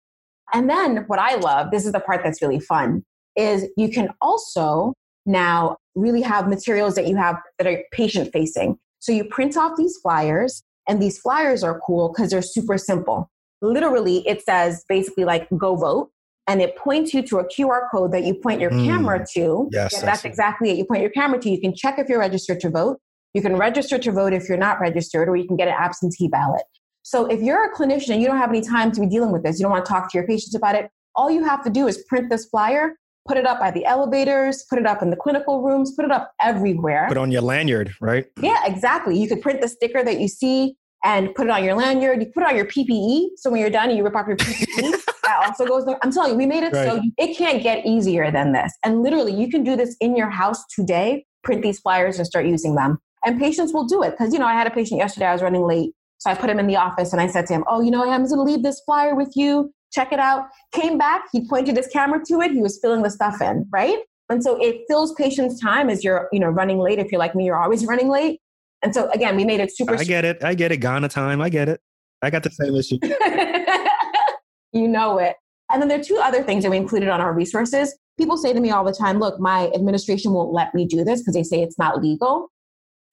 And 0.52 0.68
then 0.68 1.04
what 1.06 1.18
I 1.18 1.36
love, 1.36 1.70
this 1.70 1.86
is 1.86 1.92
the 1.92 2.00
part 2.00 2.22
that's 2.24 2.42
really 2.42 2.60
fun, 2.60 3.04
is 3.36 3.68
you 3.76 3.88
can 3.88 4.08
also 4.20 4.94
now 5.26 5.76
really 5.94 6.22
have 6.22 6.48
materials 6.48 6.96
that 6.96 7.06
you 7.06 7.16
have 7.16 7.36
that 7.58 7.66
are 7.66 7.82
patient 7.92 8.30
facing. 8.32 8.78
So 8.98 9.12
you 9.12 9.24
print 9.24 9.56
off 9.56 9.76
these 9.76 9.96
flyers, 9.98 10.62
and 10.88 11.00
these 11.00 11.18
flyers 11.18 11.62
are 11.62 11.80
cool 11.86 12.08
because 12.08 12.30
they're 12.30 12.42
super 12.42 12.78
simple. 12.78 13.30
Literally, 13.62 14.26
it 14.26 14.42
says 14.42 14.84
basically 14.88 15.24
like 15.24 15.48
go 15.56 15.76
vote, 15.76 16.10
and 16.46 16.60
it 16.60 16.76
points 16.76 17.14
you 17.14 17.22
to 17.22 17.38
a 17.38 17.44
QR 17.44 17.90
code 17.90 18.12
that 18.12 18.24
you 18.24 18.34
point 18.34 18.60
your 18.60 18.70
mm. 18.70 18.84
camera 18.84 19.24
to. 19.34 19.68
Yes, 19.72 20.00
that's 20.00 20.24
exactly 20.24 20.70
it. 20.70 20.76
You 20.76 20.84
point 20.84 21.00
your 21.00 21.10
camera 21.10 21.40
to. 21.40 21.50
You 21.50 21.60
can 21.60 21.74
check 21.74 21.98
if 21.98 22.08
you're 22.08 22.18
registered 22.18 22.60
to 22.60 22.70
vote. 22.70 22.98
You 23.32 23.42
can 23.42 23.56
register 23.56 23.98
to 23.98 24.12
vote 24.12 24.32
if 24.32 24.48
you're 24.48 24.58
not 24.58 24.80
registered, 24.80 25.28
or 25.28 25.36
you 25.36 25.46
can 25.46 25.56
get 25.56 25.68
an 25.68 25.74
absentee 25.76 26.28
ballot. 26.28 26.62
So 27.02 27.26
if 27.26 27.40
you're 27.40 27.64
a 27.64 27.74
clinician 27.74 28.10
and 28.10 28.22
you 28.22 28.28
don't 28.28 28.38
have 28.38 28.50
any 28.50 28.60
time 28.60 28.92
to 28.92 29.00
be 29.00 29.06
dealing 29.06 29.32
with 29.32 29.42
this, 29.42 29.58
you 29.58 29.64
don't 29.64 29.72
want 29.72 29.84
to 29.84 29.88
talk 29.88 30.10
to 30.12 30.18
your 30.18 30.26
patients 30.26 30.54
about 30.54 30.74
it, 30.74 30.90
all 31.14 31.30
you 31.30 31.44
have 31.44 31.62
to 31.64 31.70
do 31.70 31.86
is 31.86 32.04
print 32.08 32.30
this 32.30 32.46
flyer 32.46 32.94
put 33.26 33.36
it 33.36 33.46
up 33.46 33.58
by 33.58 33.70
the 33.70 33.84
elevators, 33.84 34.64
put 34.68 34.78
it 34.78 34.86
up 34.86 35.02
in 35.02 35.10
the 35.10 35.16
clinical 35.16 35.62
rooms, 35.62 35.92
put 35.92 36.04
it 36.04 36.10
up 36.10 36.32
everywhere. 36.40 37.06
Put 37.08 37.16
on 37.16 37.30
your 37.30 37.42
lanyard, 37.42 37.94
right? 38.00 38.26
Yeah, 38.40 38.60
exactly. 38.66 39.18
You 39.18 39.28
could 39.28 39.40
print 39.40 39.60
the 39.60 39.68
sticker 39.68 40.04
that 40.04 40.20
you 40.20 40.28
see 40.28 40.76
and 41.04 41.34
put 41.34 41.46
it 41.46 41.50
on 41.50 41.62
your 41.62 41.74
lanyard. 41.74 42.22
You 42.22 42.30
put 42.32 42.42
it 42.42 42.48
on 42.48 42.56
your 42.56 42.64
PPE. 42.64 43.28
So 43.36 43.50
when 43.50 43.60
you're 43.60 43.70
done, 43.70 43.94
you 43.94 44.02
rip 44.02 44.16
off 44.16 44.26
your 44.26 44.36
PPE. 44.36 45.04
that 45.24 45.44
also 45.46 45.66
goes 45.66 45.84
there. 45.84 45.98
I'm 46.02 46.10
telling 46.10 46.32
you, 46.32 46.36
we 46.36 46.46
made 46.46 46.64
it 46.64 46.72
right. 46.72 46.88
so 46.88 47.02
it 47.18 47.36
can't 47.36 47.62
get 47.62 47.84
easier 47.86 48.30
than 48.30 48.52
this. 48.52 48.72
And 48.84 49.02
literally, 49.02 49.34
you 49.34 49.50
can 49.50 49.62
do 49.62 49.76
this 49.76 49.96
in 50.00 50.16
your 50.16 50.30
house 50.30 50.64
today, 50.74 51.26
print 51.42 51.62
these 51.62 51.78
flyers 51.78 52.18
and 52.18 52.26
start 52.26 52.46
using 52.46 52.74
them. 52.74 52.98
And 53.24 53.38
patients 53.38 53.72
will 53.72 53.86
do 53.86 54.02
it. 54.02 54.12
Because, 54.12 54.32
you 54.32 54.38
know, 54.38 54.46
I 54.46 54.54
had 54.54 54.66
a 54.66 54.70
patient 54.70 54.98
yesterday, 54.98 55.26
I 55.26 55.32
was 55.32 55.42
running 55.42 55.66
late. 55.66 55.92
So 56.18 56.30
I 56.30 56.34
put 56.34 56.48
him 56.48 56.58
in 56.58 56.66
the 56.66 56.76
office 56.76 57.12
and 57.12 57.20
I 57.20 57.26
said 57.26 57.46
to 57.46 57.54
him, 57.54 57.64
Oh, 57.68 57.82
you 57.82 57.90
know, 57.90 58.02
I'm 58.02 58.24
going 58.24 58.36
to 58.36 58.42
leave 58.42 58.62
this 58.62 58.80
flyer 58.86 59.14
with 59.14 59.32
you 59.34 59.72
check 59.94 60.12
it 60.12 60.18
out. 60.18 60.48
Came 60.72 60.98
back, 60.98 61.22
he 61.32 61.46
pointed 61.48 61.76
his 61.76 61.86
camera 61.86 62.20
to 62.26 62.40
it, 62.40 62.50
he 62.50 62.60
was 62.60 62.78
filling 62.82 63.02
the 63.02 63.10
stuff 63.10 63.40
in, 63.40 63.66
right? 63.72 63.98
And 64.28 64.42
so 64.42 64.60
it 64.60 64.82
fills 64.88 65.14
patients' 65.14 65.60
time 65.60 65.88
as 65.88 66.02
you're, 66.02 66.28
you 66.32 66.40
know, 66.40 66.48
running 66.48 66.78
late. 66.78 66.98
If 66.98 67.12
you're 67.12 67.18
like 67.18 67.34
me, 67.34 67.44
you're 67.44 67.60
always 67.60 67.86
running 67.86 68.08
late. 68.08 68.40
And 68.84 68.94
so 68.94 69.10
again, 69.10 69.34
we 69.34 69.44
made 69.44 69.60
it 69.60 69.74
super. 69.74 69.96
I 69.96 70.04
get 70.04 70.24
it. 70.26 70.44
I 70.44 70.54
get 70.54 70.70
it. 70.70 70.76
Ghana 70.76 71.08
time. 71.08 71.40
I 71.40 71.48
get 71.48 71.68
it. 71.70 71.80
I 72.22 72.30
got 72.30 72.42
the 72.42 72.50
same 72.50 72.76
issue. 72.76 72.98
you 74.72 74.86
know 74.86 75.18
it. 75.18 75.36
And 75.72 75.80
then 75.80 75.88
there 75.88 75.98
are 75.98 76.04
two 76.04 76.20
other 76.22 76.42
things 76.42 76.62
that 76.62 76.70
we 76.70 76.76
included 76.76 77.08
on 77.08 77.20
our 77.20 77.32
resources. 77.32 77.96
People 78.18 78.36
say 78.36 78.52
to 78.52 78.60
me 78.60 78.70
all 78.70 78.84
the 78.84 78.92
time, 78.92 79.18
look, 79.18 79.40
my 79.40 79.70
administration 79.74 80.32
won't 80.32 80.52
let 80.52 80.74
me 80.74 80.84
do 80.84 81.02
this 81.02 81.20
because 81.20 81.34
they 81.34 81.42
say 81.42 81.62
it's 81.62 81.78
not 81.78 82.02
legal. 82.02 82.50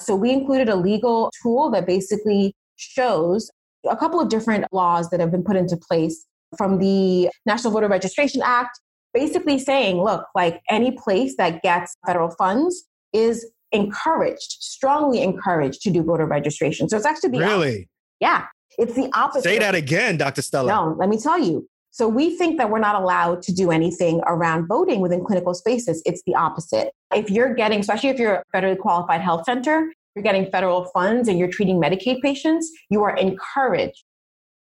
So 0.02 0.16
we 0.16 0.32
included 0.32 0.68
a 0.68 0.76
legal 0.76 1.32
tool 1.42 1.72
that 1.72 1.88
basically 1.88 2.54
shows 2.76 3.50
a 3.90 3.96
couple 3.96 4.20
of 4.20 4.30
different 4.30 4.66
laws 4.74 5.10
that 5.10 5.20
have 5.20 5.32
been 5.32 5.44
put 5.44 5.56
into 5.56 5.78
place 5.78 6.26
from 6.58 6.80
the 6.80 7.30
National 7.46 7.72
Voter 7.72 7.88
Registration 7.88 8.42
Act, 8.44 8.78
basically 9.14 9.58
saying, 9.58 9.98
look, 10.04 10.26
like 10.36 10.62
any 10.70 10.92
place 10.92 11.36
that 11.38 11.62
gets 11.62 11.96
federal 12.06 12.32
funds 12.32 12.84
is 13.14 13.50
encouraged, 13.72 14.58
strongly 14.60 15.22
encouraged 15.22 15.82
to 15.82 15.92
do 15.92 16.04
voter 16.04 16.26
registration. 16.26 16.90
So 16.90 16.98
it's 16.98 17.06
actually 17.06 17.32
the 17.32 17.40
really, 17.40 17.68
opposite. 17.68 17.88
yeah, 18.20 18.46
it's 18.78 18.94
the 18.94 19.10
opposite. 19.14 19.44
Say 19.44 19.60
that 19.60 19.76
again, 19.76 20.18
Dr. 20.18 20.42
Stella. 20.42 20.68
No, 20.68 20.96
let 20.98 21.10
me 21.10 21.18
tell 21.18 21.40
you. 21.40 21.68
So 21.94 22.08
we 22.08 22.38
think 22.38 22.58
that 22.58 22.70
we're 22.70 22.80
not 22.80 22.96
allowed 22.96 23.42
to 23.44 23.54
do 23.54 23.70
anything 23.70 24.22
around 24.26 24.68
voting 24.68 25.02
within 25.02 25.26
clinical 25.26 25.54
spaces. 25.54 26.02
It's 26.06 26.22
the 26.26 26.36
opposite. 26.36 26.92
If 27.14 27.30
you're 27.30 27.54
getting, 27.54 27.82
especially 27.82 28.10
if 28.10 28.20
you're 28.20 28.36
a 28.36 28.44
federally 28.56 28.78
qualified 28.78 29.20
health 29.20 29.44
center, 29.46 29.92
you're 30.16 30.24
getting 30.24 30.50
federal 30.50 30.86
funds 30.86 31.28
and 31.28 31.38
you're 31.38 31.50
treating 31.50 31.82
Medicaid 31.82 32.22
patients, 32.22 32.72
you 32.90 33.04
are 33.04 33.16
encouraged 33.18 34.04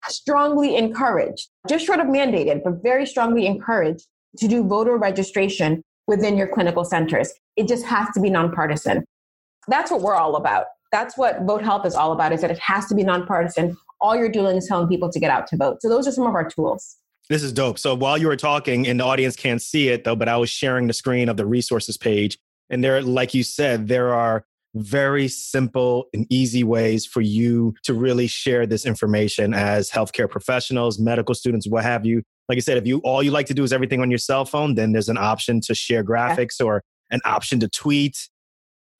strongly 0.08 0.76
encouraged, 0.76 1.48
just 1.68 1.86
short 1.86 2.00
of 2.00 2.06
mandated, 2.06 2.62
but 2.62 2.82
very 2.82 3.06
strongly 3.06 3.46
encouraged 3.46 4.06
to 4.38 4.48
do 4.48 4.66
voter 4.66 4.96
registration 4.96 5.82
within 6.06 6.36
your 6.36 6.46
clinical 6.46 6.84
centers. 6.84 7.32
It 7.56 7.68
just 7.68 7.84
has 7.86 8.08
to 8.14 8.20
be 8.20 8.30
nonpartisan. 8.30 9.04
That's 9.68 9.90
what 9.90 10.02
we're 10.02 10.14
all 10.14 10.36
about. 10.36 10.66
That's 10.92 11.16
what 11.16 11.42
Vote 11.42 11.62
Health 11.62 11.86
is 11.86 11.94
all 11.94 12.12
about, 12.12 12.32
is 12.32 12.40
that 12.42 12.50
it 12.50 12.58
has 12.58 12.86
to 12.86 12.94
be 12.94 13.02
nonpartisan. 13.02 13.76
All 14.00 14.14
you're 14.14 14.30
doing 14.30 14.56
is 14.56 14.66
telling 14.66 14.86
people 14.88 15.10
to 15.10 15.18
get 15.18 15.30
out 15.30 15.46
to 15.48 15.56
vote. 15.56 15.80
So 15.80 15.88
those 15.88 16.06
are 16.06 16.12
some 16.12 16.26
of 16.26 16.34
our 16.34 16.48
tools. 16.48 16.96
This 17.30 17.42
is 17.42 17.52
dope. 17.52 17.78
So 17.78 17.94
while 17.94 18.18
you 18.18 18.26
were 18.26 18.36
talking, 18.36 18.86
and 18.86 19.00
the 19.00 19.04
audience 19.04 19.34
can't 19.34 19.62
see 19.62 19.88
it 19.88 20.04
though, 20.04 20.14
but 20.14 20.28
I 20.28 20.36
was 20.36 20.50
sharing 20.50 20.86
the 20.86 20.92
screen 20.92 21.28
of 21.28 21.36
the 21.36 21.46
resources 21.46 21.96
page. 21.96 22.38
And 22.68 22.84
there, 22.84 23.00
like 23.00 23.32
you 23.32 23.42
said, 23.42 23.88
there 23.88 24.12
are 24.12 24.44
very 24.74 25.28
simple 25.28 26.08
and 26.12 26.26
easy 26.30 26.64
ways 26.64 27.06
for 27.06 27.20
you 27.20 27.74
to 27.84 27.94
really 27.94 28.26
share 28.26 28.66
this 28.66 28.84
information 28.84 29.54
as 29.54 29.88
healthcare 29.88 30.28
professionals, 30.28 30.98
medical 30.98 31.34
students, 31.34 31.66
what 31.66 31.84
have 31.84 32.04
you. 32.04 32.22
Like 32.48 32.56
I 32.56 32.60
said, 32.60 32.76
if 32.76 32.86
you 32.86 32.98
all 32.98 33.22
you 33.22 33.30
like 33.30 33.46
to 33.46 33.54
do 33.54 33.64
is 33.64 33.72
everything 33.72 34.00
on 34.00 34.10
your 34.10 34.18
cell 34.18 34.44
phone, 34.44 34.74
then 34.74 34.92
there's 34.92 35.08
an 35.08 35.18
option 35.18 35.60
to 35.62 35.74
share 35.74 36.04
graphics 36.04 36.62
or 36.64 36.82
an 37.10 37.20
option 37.24 37.60
to 37.60 37.68
tweet. 37.68 38.28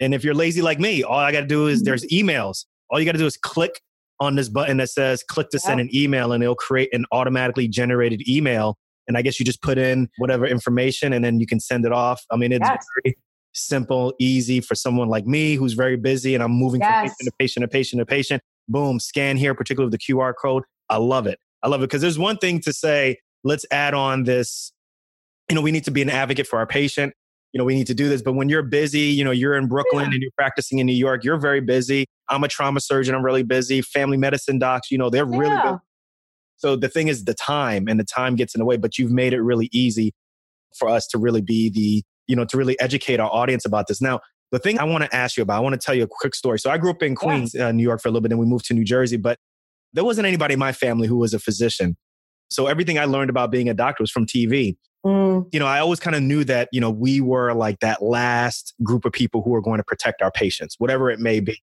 And 0.01 0.15
if 0.15 0.25
you're 0.25 0.35
lazy 0.35 0.63
like 0.63 0.81
me, 0.81 1.03
all 1.03 1.19
I 1.19 1.33
got 1.33 1.41
to 1.41 1.47
do 1.47 1.67
is 1.67 1.81
mm-hmm. 1.81 1.85
there's 1.85 2.05
emails. 2.07 2.65
All 2.91 2.99
you 2.99 3.07
got 3.07 3.13
to 3.13 3.19
do 3.19 3.27
is 3.27 3.37
click 3.37 3.81
on 4.21 4.37
this 4.37 4.49
button 4.49 4.77
that 4.79 4.91
says 4.91 5.23
click 5.23 5.51
to 5.51 5.59
send 5.59 5.81
an 5.81 5.95
email 5.95 6.33
and 6.33 6.43
it'll 6.43 6.55
create 6.55 6.93
an 6.93 7.05
automatically 7.13 7.69
generated 7.69 8.27
email. 8.29 8.77
And 9.07 9.19
I 9.19 9.23
guess 9.23 9.39
you 9.39 9.45
just 9.45 9.61
put 9.63 9.77
in 9.77 10.09
whatever 10.19 10.47
information 10.47 11.13
and 11.13 11.25
then 11.25 11.41
you 11.41 11.47
can 11.47 11.61
send 11.61 11.85
it 11.85 11.93
off. 11.93 12.25
I 12.31 12.37
mean, 12.37 12.53
it's 12.53 12.67
yes. 12.67 12.85
very 13.03 13.17
simple, 13.53 14.15
easy 14.19 14.61
for 14.61 14.75
someone 14.75 15.09
like 15.09 15.27
me 15.27 15.57
who's 15.57 15.75
very 15.75 15.97
busy 15.97 16.35
and 16.35 16.43
I'm 16.43 16.53
moving 16.53 16.81
yes. 16.81 16.91
from 16.91 17.09
patient 17.09 17.27
to 17.27 17.33
patient 17.39 17.63
to 17.63 17.69
patient 17.69 18.01
to 18.01 18.07
patient. 18.07 18.43
Boom, 18.69 18.99
scan 18.99 19.37
here, 19.37 19.55
particularly 19.55 19.91
with 19.91 20.01
the 20.01 20.13
QR 20.13 20.33
code. 20.41 20.63
I 20.89 20.97
love 20.97 21.27
it. 21.27 21.39
I 21.63 21.69
love 21.69 21.83
it 21.83 21.85
because 21.85 22.03
there's 22.03 22.19
one 22.19 22.39
thing 22.39 22.61
to 22.61 22.73
say, 22.73 23.19
let's 23.45 23.65
add 23.71 23.95
on 23.95 24.25
this, 24.25 24.73
you 25.49 25.55
know, 25.55 25.63
we 25.63 25.71
need 25.71 25.85
to 25.85 25.91
be 25.91 26.03
an 26.03 26.11
advocate 26.11 26.47
for 26.47 26.59
our 26.59 26.67
patient. 26.67 27.15
You 27.53 27.59
know, 27.59 27.65
we 27.65 27.75
need 27.75 27.87
to 27.87 27.95
do 27.95 28.09
this. 28.09 28.21
But 28.23 28.33
when 28.33 28.49
you're 28.49 28.63
busy, 28.63 29.01
you 29.01 29.23
know, 29.23 29.31
you're 29.31 29.55
in 29.55 29.69
Brooklyn 29.69 30.07
yeah. 30.07 30.15
and 30.15 30.23
you're 30.23 30.33
practicing 30.37 30.79
in 30.79 30.87
New 30.87 30.95
York, 30.95 31.23
you're 31.23 31.39
very 31.39 31.61
busy. 31.61 32.07
I'm 32.29 32.43
a 32.43 32.49
trauma 32.49 32.81
surgeon. 32.81 33.15
I'm 33.15 33.25
really 33.25 33.45
busy. 33.45 33.81
Family 33.81 34.17
medicine 34.17 34.59
docs, 34.59 34.91
you 34.91 34.99
know, 34.99 35.11
they're 35.11 35.31
yeah. 35.31 35.39
really 35.39 35.57
busy. 35.63 35.79
So 36.57 36.77
the 36.77 36.89
thing 36.89 37.09
is 37.09 37.27
the 37.27 37.35
time 37.35 37.87
and 37.87 38.01
the 38.01 38.05
time 38.05 38.35
gets 38.35 38.55
in 38.55 38.59
the 38.59 38.65
way, 38.65 38.77
but 38.77 38.99
you've 38.99 39.13
made 39.13 39.35
it 39.35 39.41
really 39.41 39.69
easy 39.73 40.13
for 40.77 40.89
us 40.89 41.07
to 41.09 41.19
really 41.19 41.43
be 41.43 41.69
the, 41.71 42.03
you 42.27 42.35
know, 42.35 42.45
to 42.47 42.57
really 42.57 42.79
educate 42.81 43.21
our 43.21 43.31
audience 43.31 43.65
about 43.65 43.87
this. 43.87 44.01
Now, 44.01 44.21
the 44.51 44.59
thing 44.59 44.79
I 44.79 44.85
want 44.85 45.05
to 45.05 45.15
ask 45.15 45.37
you 45.37 45.43
about, 45.43 45.57
I 45.57 45.61
want 45.61 45.75
to 45.75 45.85
tell 45.85 45.95
you 45.95 46.05
a 46.05 46.09
quick 46.09 46.35
story. 46.35 46.59
So 46.59 46.71
I 46.71 46.79
grew 46.79 46.91
up 46.91 47.03
in 47.03 47.15
Queens, 47.15 47.55
uh, 47.55 47.73
New 47.73 47.83
York 47.83 48.01
for 48.01 48.09
a 48.09 48.11
little 48.11 48.23
bit, 48.23 48.31
and 48.31 48.41
we 48.41 48.47
moved 48.47 48.65
to 48.67 48.75
New 48.75 48.85
Jersey, 48.85 49.17
but 49.17 49.39
there 49.93 50.05
wasn't 50.05 50.27
anybody 50.27 50.55
in 50.55 50.61
my 50.61 50.73
family 50.73 51.07
who 51.07 51.17
was 51.17 51.35
a 51.35 51.39
physician. 51.39 51.97
So 52.51 52.67
everything 52.67 52.99
I 52.99 53.05
learned 53.05 53.31
about 53.31 53.51
being 53.51 53.69
a 53.69 53.75
doctor 53.75 54.03
was 54.03 54.11
from 54.11 54.27
TV. 54.27 54.77
Mm. 55.05 55.47
You 55.53 55.61
know, 55.61 55.67
I 55.67 55.81
always 55.81 56.01
kind 56.01 56.17
of 56.17 56.23
knew 56.23 56.45
that, 56.45 56.69
you 56.73 56.81
know, 56.81 56.91
we 56.91 57.21
were 57.21 57.53
like 57.53 57.81
that 57.81 58.03
last 58.03 58.75
group 58.83 59.05
of 59.05 59.13
people 59.13 59.43
who 59.43 59.55
are 59.55 59.61
going 59.61 59.79
to 59.79 59.85
protect 59.85 60.23
our 60.23 60.31
patients, 60.31 60.77
whatever 60.79 61.11
it 61.11 61.21
may 61.21 61.41
be. 61.41 61.59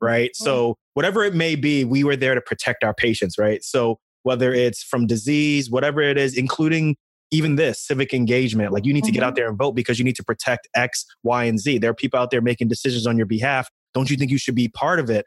Right. 0.00 0.30
Mm. 0.30 0.44
So, 0.44 0.76
whatever 0.94 1.24
it 1.24 1.34
may 1.34 1.56
be, 1.56 1.84
we 1.84 2.04
were 2.04 2.16
there 2.16 2.34
to 2.34 2.40
protect 2.40 2.84
our 2.84 2.94
patients. 2.94 3.38
Right. 3.38 3.62
So, 3.64 3.98
whether 4.22 4.52
it's 4.52 4.82
from 4.82 5.06
disease, 5.06 5.70
whatever 5.70 6.00
it 6.00 6.18
is, 6.18 6.36
including 6.36 6.96
even 7.30 7.56
this 7.56 7.84
civic 7.84 8.14
engagement, 8.14 8.72
like 8.72 8.84
you 8.84 8.92
need 8.92 9.00
mm-hmm. 9.00 9.06
to 9.06 9.12
get 9.12 9.22
out 9.22 9.28
mm-hmm. 9.30 9.36
there 9.36 9.48
and 9.48 9.58
vote 9.58 9.72
because 9.72 9.98
you 9.98 10.04
need 10.04 10.16
to 10.16 10.24
protect 10.24 10.68
X, 10.74 11.04
Y, 11.22 11.44
and 11.44 11.58
Z. 11.58 11.78
There 11.78 11.90
are 11.90 11.94
people 11.94 12.20
out 12.20 12.30
there 12.30 12.40
making 12.40 12.68
decisions 12.68 13.06
on 13.06 13.16
your 13.16 13.26
behalf. 13.26 13.68
Don't 13.94 14.10
you 14.10 14.16
think 14.16 14.30
you 14.30 14.38
should 14.38 14.54
be 14.54 14.68
part 14.68 15.00
of 15.00 15.10
it? 15.10 15.26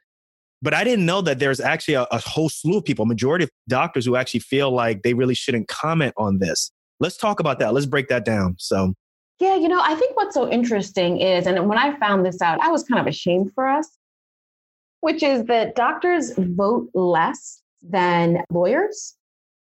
But 0.62 0.74
I 0.74 0.84
didn't 0.84 1.06
know 1.06 1.22
that 1.22 1.40
there's 1.40 1.60
actually 1.60 1.94
a, 1.94 2.04
a 2.12 2.20
whole 2.20 2.50
slew 2.50 2.78
of 2.78 2.86
people, 2.86 3.06
majority 3.06 3.46
of 3.46 3.50
doctors 3.68 4.06
who 4.06 4.16
actually 4.16 4.42
feel 4.42 4.72
like 4.72 5.04
they 5.04 5.14
really 5.14 5.34
shouldn't 5.36 5.68
comment 5.68 6.14
on 6.18 6.40
this. 6.40 6.72
Let's 7.00 7.18
talk 7.18 7.40
about 7.40 7.60
that. 7.60 7.74
Let's 7.74 7.86
break 7.86 8.10
that 8.10 8.26
down. 8.26 8.56
So, 8.60 8.94
yeah, 9.40 9.56
you 9.56 9.70
know, 9.70 9.82
I 9.82 9.96
think 9.96 10.18
what's 10.18 10.34
so 10.34 10.50
interesting 10.50 11.22
is, 11.22 11.48
and 11.48 11.70
when 11.70 11.78
I 11.78 11.98
found 11.98 12.26
this 12.26 12.42
out, 12.42 12.60
I 12.62 12.70
was 12.70 12.84
kind 12.84 13.00
of 13.00 13.08
ashamed 13.08 13.54
for 13.54 13.68
us, 13.68 13.88
which 15.00 15.24
is 15.24 15.46
that 15.46 15.76
doctors 15.76 16.34
vote 16.38 16.90
less 16.94 17.62
than 17.82 18.44
lawyers, 18.50 19.16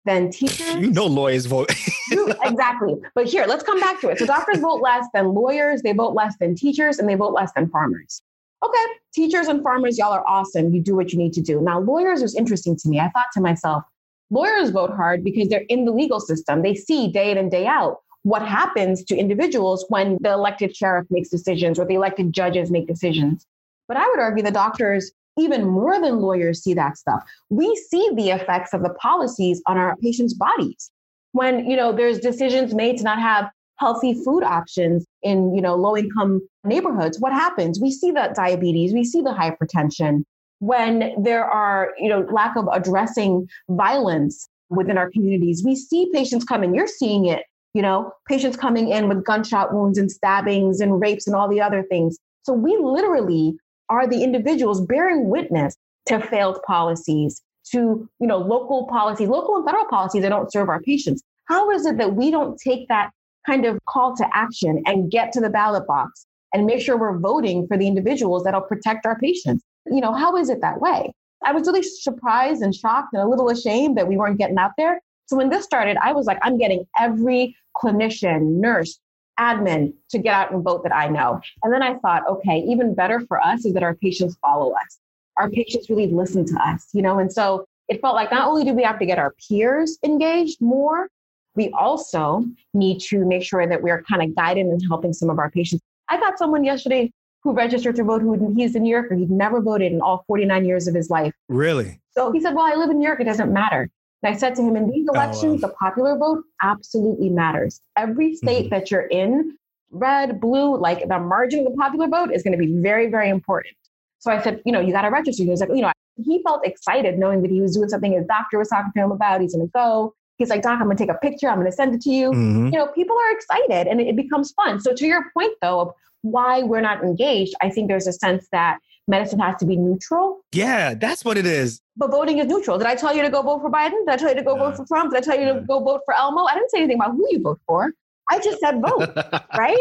than 0.06 0.30
teachers. 0.30 0.76
You 0.76 0.92
know, 0.92 1.06
lawyers 1.06 1.44
vote. 1.44 1.70
exactly. 2.42 2.94
But 3.14 3.26
here, 3.26 3.44
let's 3.46 3.62
come 3.62 3.80
back 3.80 4.00
to 4.00 4.08
it. 4.08 4.18
So, 4.18 4.24
doctors 4.24 4.60
vote 4.60 4.80
less 4.80 5.04
than 5.12 5.34
lawyers, 5.34 5.82
they 5.82 5.92
vote 5.92 6.14
less 6.14 6.36
than 6.40 6.54
teachers, 6.54 6.98
and 6.98 7.06
they 7.06 7.16
vote 7.16 7.34
less 7.34 7.52
than 7.52 7.68
farmers. 7.68 8.22
Okay, 8.64 8.84
teachers 9.14 9.48
and 9.48 9.62
farmers, 9.62 9.98
y'all 9.98 10.12
are 10.12 10.26
awesome. 10.26 10.74
You 10.74 10.80
do 10.80 10.96
what 10.96 11.12
you 11.12 11.18
need 11.18 11.32
to 11.34 11.42
do. 11.42 11.60
Now, 11.60 11.78
lawyers 11.80 12.22
was 12.22 12.34
interesting 12.34 12.76
to 12.76 12.88
me. 12.88 12.98
I 12.98 13.10
thought 13.10 13.26
to 13.34 13.40
myself, 13.40 13.84
Lawyers 14.30 14.70
vote 14.70 14.90
hard 14.90 15.22
because 15.22 15.48
they're 15.48 15.64
in 15.68 15.84
the 15.84 15.92
legal 15.92 16.20
system. 16.20 16.62
They 16.62 16.74
see 16.74 17.08
day 17.08 17.30
in 17.30 17.38
and 17.38 17.50
day 17.50 17.66
out 17.66 17.98
what 18.22 18.46
happens 18.46 19.04
to 19.04 19.16
individuals 19.16 19.84
when 19.88 20.18
the 20.20 20.32
elected 20.32 20.74
sheriff 20.74 21.06
makes 21.10 21.28
decisions 21.28 21.78
or 21.78 21.84
the 21.84 21.94
elected 21.94 22.32
judges 22.32 22.72
make 22.72 22.88
decisions. 22.88 23.46
But 23.86 23.98
I 23.98 24.08
would 24.08 24.18
argue 24.18 24.42
the 24.42 24.50
doctors, 24.50 25.12
even 25.38 25.64
more 25.64 26.00
than 26.00 26.18
lawyers, 26.18 26.64
see 26.64 26.74
that 26.74 26.98
stuff. 26.98 27.22
We 27.50 27.76
see 27.88 28.10
the 28.16 28.30
effects 28.30 28.74
of 28.74 28.82
the 28.82 28.94
policies 28.94 29.62
on 29.66 29.76
our 29.76 29.94
patients' 29.98 30.34
bodies. 30.34 30.90
When, 31.30 31.70
you 31.70 31.76
know, 31.76 31.92
there's 31.92 32.18
decisions 32.18 32.74
made 32.74 32.96
to 32.98 33.04
not 33.04 33.20
have 33.20 33.48
healthy 33.78 34.14
food 34.24 34.42
options 34.42 35.04
in, 35.22 35.54
you 35.54 35.60
know, 35.60 35.74
low 35.74 35.96
income 35.96 36.40
neighborhoods, 36.64 37.20
what 37.20 37.32
happens? 37.32 37.80
We 37.80 37.90
see 37.90 38.10
that 38.12 38.34
diabetes, 38.34 38.92
we 38.92 39.04
see 39.04 39.20
the 39.20 39.30
hypertension, 39.30 40.22
when 40.60 41.12
there 41.22 41.44
are, 41.44 41.92
you 41.98 42.08
know, 42.08 42.20
lack 42.32 42.56
of 42.56 42.66
addressing 42.72 43.46
violence 43.68 44.48
within 44.70 44.96
our 44.98 45.10
communities. 45.10 45.62
We 45.64 45.76
see 45.76 46.10
patients 46.12 46.44
come 46.44 46.64
in, 46.64 46.74
you're 46.74 46.86
seeing 46.86 47.26
it, 47.26 47.44
you 47.74 47.82
know, 47.82 48.10
patients 48.26 48.56
coming 48.56 48.88
in 48.88 49.08
with 49.08 49.24
gunshot 49.24 49.74
wounds 49.74 49.98
and 49.98 50.10
stabbings 50.10 50.80
and 50.80 51.00
rapes 51.00 51.26
and 51.26 51.36
all 51.36 51.48
the 51.48 51.60
other 51.60 51.82
things. 51.82 52.18
So 52.42 52.52
we 52.52 52.76
literally 52.80 53.56
are 53.90 54.06
the 54.06 54.24
individuals 54.24 54.80
bearing 54.80 55.28
witness 55.28 55.76
to 56.06 56.20
failed 56.20 56.58
policies, 56.66 57.42
to, 57.72 58.08
you 58.18 58.26
know, 58.26 58.38
local 58.38 58.86
policies, 58.86 59.28
local 59.28 59.56
and 59.56 59.64
federal 59.64 59.86
policies 59.86 60.22
that 60.22 60.30
don't 60.30 60.50
serve 60.50 60.68
our 60.68 60.80
patients. 60.80 61.22
How 61.46 61.70
is 61.70 61.84
it 61.86 61.98
that 61.98 62.14
we 62.14 62.30
don't 62.30 62.58
take 62.58 62.88
that 62.88 63.10
kind 63.46 63.64
of 63.64 63.78
call 63.88 64.16
to 64.16 64.26
action 64.34 64.82
and 64.86 65.10
get 65.10 65.32
to 65.32 65.40
the 65.40 65.50
ballot 65.50 65.86
box 65.86 66.26
and 66.52 66.66
make 66.66 66.80
sure 66.80 66.96
we're 66.96 67.18
voting 67.18 67.66
for 67.66 67.76
the 67.76 67.86
individuals 67.86 68.44
that'll 68.44 68.60
protect 68.60 69.06
our 69.06 69.18
patients? 69.18 69.62
you 69.90 70.00
know, 70.00 70.12
how 70.12 70.36
is 70.36 70.48
it 70.48 70.60
that 70.60 70.80
way? 70.80 71.12
I 71.44 71.52
was 71.52 71.66
really 71.66 71.82
surprised 71.82 72.62
and 72.62 72.74
shocked 72.74 73.12
and 73.12 73.22
a 73.22 73.26
little 73.26 73.48
ashamed 73.50 73.96
that 73.96 74.08
we 74.08 74.16
weren't 74.16 74.38
getting 74.38 74.58
out 74.58 74.72
there. 74.76 75.00
So 75.26 75.36
when 75.36 75.48
this 75.48 75.64
started, 75.64 75.96
I 76.02 76.12
was 76.12 76.26
like, 76.26 76.38
I'm 76.42 76.58
getting 76.58 76.84
every 76.98 77.56
clinician, 77.76 78.58
nurse, 78.58 78.98
admin 79.38 79.92
to 80.10 80.18
get 80.18 80.34
out 80.34 80.52
and 80.52 80.64
vote 80.64 80.82
that 80.84 80.94
I 80.94 81.08
know. 81.08 81.40
And 81.62 81.72
then 81.72 81.82
I 81.82 81.96
thought, 81.98 82.22
okay, 82.28 82.58
even 82.66 82.94
better 82.94 83.20
for 83.20 83.44
us 83.44 83.64
is 83.64 83.74
that 83.74 83.82
our 83.82 83.94
patients 83.94 84.36
follow 84.40 84.72
us. 84.72 84.98
Our 85.36 85.50
patients 85.50 85.90
really 85.90 86.06
listen 86.06 86.46
to 86.46 86.56
us, 86.56 86.88
you 86.92 87.02
know? 87.02 87.18
And 87.18 87.30
so 87.30 87.66
it 87.88 88.00
felt 88.00 88.14
like 88.14 88.30
not 88.30 88.48
only 88.48 88.64
do 88.64 88.72
we 88.72 88.82
have 88.82 88.98
to 88.98 89.06
get 89.06 89.18
our 89.18 89.34
peers 89.48 89.98
engaged 90.02 90.60
more, 90.60 91.08
we 91.56 91.70
also 91.70 92.44
need 92.74 93.00
to 93.00 93.24
make 93.24 93.42
sure 93.42 93.66
that 93.66 93.82
we're 93.82 94.02
kind 94.02 94.22
of 94.22 94.36
guiding 94.36 94.70
and 94.70 94.80
helping 94.88 95.12
some 95.12 95.30
of 95.30 95.38
our 95.38 95.50
patients. 95.50 95.82
I 96.08 96.20
got 96.20 96.38
someone 96.38 96.64
yesterday 96.64 97.10
who 97.42 97.52
registered 97.52 97.96
to 97.96 98.04
vote 98.04 98.22
who 98.22 98.54
he's 98.54 98.74
a 98.74 98.78
New 98.78 98.90
Yorker. 98.90 99.14
He'd 99.14 99.30
never 99.30 99.60
voted 99.60 99.92
in 99.92 100.00
all 100.00 100.24
49 100.26 100.64
years 100.64 100.86
of 100.86 100.94
his 100.94 101.10
life. 101.10 101.32
Really? 101.48 102.00
So 102.10 102.32
he 102.32 102.40
said, 102.40 102.54
Well, 102.54 102.64
I 102.64 102.74
live 102.74 102.90
in 102.90 102.98
New 102.98 103.06
York. 103.06 103.20
It 103.20 103.24
doesn't 103.24 103.52
matter. 103.52 103.88
And 104.22 104.34
I 104.34 104.38
said 104.38 104.54
to 104.56 104.62
him, 104.62 104.76
In 104.76 104.90
these 104.90 105.08
elections, 105.08 105.62
oh, 105.62 105.66
wow. 105.66 105.68
the 105.68 105.74
popular 105.74 106.18
vote 106.18 106.44
absolutely 106.62 107.30
matters. 107.30 107.80
Every 107.96 108.34
state 108.34 108.66
mm-hmm. 108.66 108.74
that 108.74 108.90
you're 108.90 109.06
in, 109.06 109.56
red, 109.90 110.40
blue, 110.40 110.76
like 110.76 111.08
the 111.08 111.18
margin 111.18 111.60
of 111.60 111.66
the 111.66 111.76
popular 111.76 112.08
vote 112.08 112.32
is 112.32 112.42
going 112.42 112.52
to 112.52 112.58
be 112.58 112.80
very, 112.80 113.08
very 113.08 113.28
important. 113.28 113.76
So 114.18 114.30
I 114.32 114.42
said, 114.42 114.60
You 114.64 114.72
know, 114.72 114.80
you 114.80 114.92
got 114.92 115.02
to 115.02 115.10
register. 115.10 115.42
He 115.44 115.50
was 115.50 115.60
like, 115.60 115.70
You 115.70 115.82
know, 115.82 115.92
he 116.16 116.42
felt 116.42 116.66
excited 116.66 117.18
knowing 117.18 117.42
that 117.42 117.50
he 117.50 117.60
was 117.60 117.76
doing 117.76 117.88
something 117.88 118.12
his 118.12 118.26
doctor 118.26 118.58
was 118.58 118.68
talking 118.68 118.92
to 118.96 119.00
him 119.04 119.12
about. 119.12 119.40
He's 119.40 119.54
going 119.54 119.66
to 119.66 119.72
go. 119.72 120.14
He's 120.36 120.50
like, 120.50 120.62
Doc, 120.62 120.78
I'm 120.80 120.90
to 120.90 120.96
take 120.96 121.10
a 121.10 121.18
picture. 121.18 121.48
I'm 121.48 121.64
to 121.64 121.72
send 121.72 121.94
it 121.94 122.02
to 122.02 122.10
you. 122.10 122.30
Mm-hmm. 122.30 122.66
You 122.66 122.78
know, 122.78 122.88
people 122.88 123.16
are 123.16 123.36
excited 123.36 123.86
and 123.86 124.00
it, 124.00 124.16
becomes 124.16 124.52
fun. 124.52 124.80
So, 124.80 124.94
to 124.94 125.06
your 125.06 125.24
point, 125.32 125.54
though, 125.62 125.80
of 125.80 125.92
why 126.22 126.62
we're 126.62 126.80
not 126.80 127.02
engaged, 127.02 127.54
I 127.60 127.70
think 127.70 127.88
there's 127.88 128.06
a 128.06 128.12
sense 128.12 128.46
that 128.52 128.78
medicine 129.08 129.38
has 129.38 129.56
to 129.56 129.66
be 129.66 129.76
neutral. 129.76 130.40
Yeah, 130.52 130.94
that's 130.94 131.24
what 131.24 131.38
it 131.38 131.46
is. 131.46 131.80
But 131.96 132.10
voting 132.10 132.38
is 132.38 132.46
neutral. 132.46 132.78
Did 132.78 132.86
I 132.86 132.94
tell 132.94 133.14
you 133.14 133.22
to 133.22 133.30
go 133.30 133.42
vote 133.42 133.60
for 133.60 133.70
Biden? 133.70 134.04
Did 134.06 134.08
I 134.08 134.16
tell 134.16 134.28
you 134.30 134.34
to 134.36 134.42
go 134.42 134.56
vote 134.56 134.76
for 134.76 134.84
Trump? 134.86 135.12
Did 135.12 135.18
I 135.18 135.24
tell 135.24 135.38
you 135.38 135.54
to 135.54 135.60
go 135.60 135.80
vote 135.80 136.02
for 136.04 136.14
Elmo? 136.14 136.44
I 136.44 136.54
didn't 136.54 136.70
say 136.70 136.78
anything 136.78 136.96
about 136.96 137.12
who 137.12 137.26
you 137.30 137.40
vote 137.40 137.60
for. 137.66 137.92
I 138.28 138.38
just 138.40 138.58
said 138.60 138.80
vote, 138.80 139.08
right? 139.56 139.78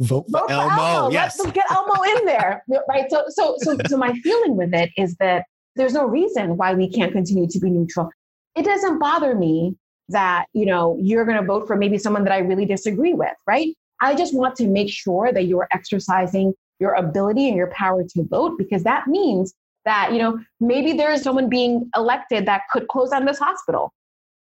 Vote, 0.00 0.26
vote 0.28 0.48
for, 0.48 0.52
Elmo. 0.52 0.82
Elmo. 0.82 1.10
Yes. 1.10 1.38
Let's 1.38 1.52
get 1.52 1.64
Elmo 1.70 2.02
in 2.02 2.24
there, 2.26 2.62
right? 2.88 3.10
So, 3.10 3.24
so, 3.28 3.56
so, 3.58 3.76
so 3.86 3.96
my 3.96 4.12
feeling 4.20 4.56
with 4.56 4.74
it 4.74 4.90
is 4.96 5.16
that 5.16 5.44
there's 5.74 5.94
no 5.94 6.04
reason 6.04 6.56
why 6.58 6.74
we 6.74 6.88
can't 6.88 7.12
continue 7.12 7.46
to 7.48 7.58
be 7.58 7.70
neutral. 7.70 8.10
It 8.56 8.64
doesn't 8.64 8.98
bother 8.98 9.34
me 9.34 9.76
that 10.08 10.46
you 10.52 10.66
know 10.66 10.96
you're 11.00 11.24
going 11.24 11.38
to 11.38 11.46
vote 11.46 11.66
for 11.66 11.76
maybe 11.76 11.98
someone 11.98 12.24
that 12.24 12.32
I 12.32 12.38
really 12.38 12.66
disagree 12.66 13.14
with, 13.14 13.34
right? 13.46 13.74
I 14.00 14.14
just 14.14 14.34
want 14.34 14.56
to 14.56 14.66
make 14.66 14.90
sure 14.90 15.32
that 15.32 15.44
you're 15.44 15.68
exercising 15.70 16.54
your 16.80 16.94
ability 16.94 17.48
and 17.48 17.56
your 17.56 17.68
power 17.68 18.02
to 18.02 18.24
vote 18.24 18.58
because 18.58 18.82
that 18.82 19.06
means 19.06 19.54
that, 19.84 20.12
you 20.12 20.18
know, 20.18 20.38
maybe 20.60 20.92
there 20.92 21.12
is 21.12 21.22
someone 21.22 21.48
being 21.48 21.88
elected 21.96 22.46
that 22.46 22.62
could 22.72 22.88
close 22.88 23.10
down 23.10 23.24
this 23.24 23.38
hospital. 23.38 23.92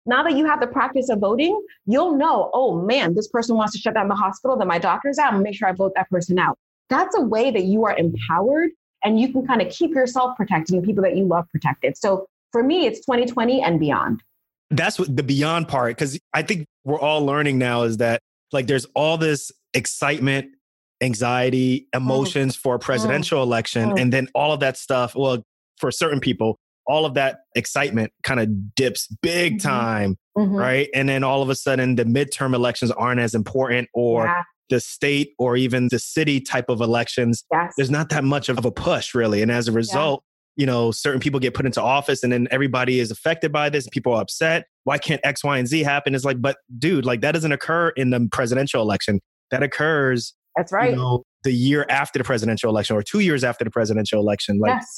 Now 0.05 0.23
that 0.23 0.33
you 0.33 0.45
have 0.45 0.59
the 0.59 0.67
practice 0.67 1.09
of 1.09 1.19
voting, 1.19 1.59
you'll 1.85 2.15
know, 2.15 2.51
oh 2.53 2.79
man, 2.79 3.15
this 3.15 3.27
person 3.29 3.55
wants 3.55 3.73
to 3.73 3.79
shut 3.79 3.95
down 3.95 4.07
the 4.07 4.15
hospital 4.15 4.55
that 4.57 4.67
my 4.67 4.77
doctor's 4.77 5.17
at. 5.17 5.33
I'm 5.33 5.41
make 5.41 5.55
sure 5.55 5.67
I 5.67 5.71
vote 5.71 5.93
that 5.95 6.09
person 6.09 6.37
out. 6.37 6.57
That's 6.89 7.17
a 7.17 7.21
way 7.21 7.49
that 7.49 7.63
you 7.63 7.85
are 7.85 7.97
empowered 7.97 8.69
and 9.03 9.19
you 9.19 9.31
can 9.31 9.47
kind 9.47 9.61
of 9.61 9.69
keep 9.69 9.91
yourself 9.91 10.37
protected 10.37 10.75
and 10.75 10.83
people 10.83 11.03
that 11.03 11.15
you 11.15 11.25
love 11.25 11.45
protected. 11.49 11.97
So 11.97 12.27
for 12.55 12.63
me, 12.63 12.85
it's 12.85 12.99
2020 13.01 13.61
and 13.61 13.81
beyond. 13.81 14.23
That's 14.69 14.97
what 14.97 15.13
the 15.13 15.23
beyond 15.23 15.67
part, 15.67 15.91
because 15.91 16.17
I 16.33 16.41
think 16.41 16.67
we're 16.85 16.99
all 16.99 17.25
learning 17.25 17.57
now 17.57 17.83
is 17.83 17.97
that 17.97 18.21
like 18.53 18.67
there's 18.67 18.85
all 18.95 19.17
this 19.17 19.51
excitement, 19.73 20.51
anxiety, 21.01 21.89
emotions 21.93 22.55
mm. 22.55 22.61
for 22.61 22.75
a 22.75 22.79
presidential 22.79 23.39
mm. 23.39 23.43
election. 23.43 23.89
Mm. 23.89 24.01
And 24.01 24.13
then 24.13 24.29
all 24.33 24.53
of 24.53 24.61
that 24.61 24.77
stuff, 24.77 25.15
well, 25.15 25.43
for 25.79 25.91
certain 25.91 26.21
people, 26.21 26.57
all 26.87 27.05
of 27.05 27.15
that 27.15 27.39
excitement 27.57 28.13
kind 28.23 28.39
of 28.39 28.73
dips 28.73 29.09
big 29.21 29.57
mm-hmm. 29.57 29.67
time, 29.67 30.15
mm-hmm. 30.37 30.55
right? 30.55 30.87
And 30.95 31.09
then 31.09 31.25
all 31.25 31.41
of 31.41 31.49
a 31.49 31.55
sudden, 31.55 31.95
the 31.95 32.05
midterm 32.05 32.55
elections 32.55 32.89
aren't 32.91 33.19
as 33.19 33.35
important, 33.35 33.89
or 33.93 34.27
yeah. 34.27 34.43
the 34.69 34.79
state 34.79 35.33
or 35.37 35.57
even 35.57 35.89
the 35.89 35.99
city 35.99 36.39
type 36.39 36.69
of 36.69 36.79
elections, 36.79 37.43
yes. 37.51 37.73
there's 37.75 37.91
not 37.91 38.07
that 38.11 38.23
much 38.23 38.47
of 38.47 38.63
a 38.63 38.71
push, 38.71 39.13
really. 39.13 39.41
And 39.41 39.51
as 39.51 39.67
a 39.67 39.73
result. 39.73 40.23
You 40.55 40.65
know, 40.65 40.91
certain 40.91 41.19
people 41.19 41.39
get 41.39 41.53
put 41.53 41.65
into 41.65 41.81
office 41.81 42.23
and 42.23 42.31
then 42.31 42.47
everybody 42.51 42.99
is 42.99 43.11
affected 43.11 43.51
by 43.51 43.69
this. 43.69 43.87
People 43.89 44.13
are 44.13 44.21
upset. 44.21 44.65
Why 44.83 44.97
can't 44.97 45.19
X, 45.23 45.43
Y, 45.43 45.57
and 45.57 45.67
Z 45.67 45.83
happen? 45.83 46.15
It's 46.15 46.25
like, 46.25 46.41
but 46.41 46.57
dude, 46.77 47.05
like 47.05 47.21
that 47.21 47.33
doesn't 47.33 47.51
occur 47.51 47.89
in 47.89 48.11
the 48.11 48.27
presidential 48.31 48.81
election. 48.81 49.19
That 49.51 49.63
occurs. 49.63 50.33
That's 50.55 50.71
right. 50.71 50.91
You 50.91 50.95
know, 50.95 51.23
the 51.43 51.51
year 51.51 51.85
after 51.89 52.17
the 52.17 52.23
presidential 52.23 52.69
election 52.69 52.95
or 52.95 53.03
two 53.03 53.19
years 53.19 53.43
after 53.43 53.65
the 53.65 53.71
presidential 53.71 54.19
election. 54.21 54.59
Like, 54.59 54.79
yes. 54.79 54.97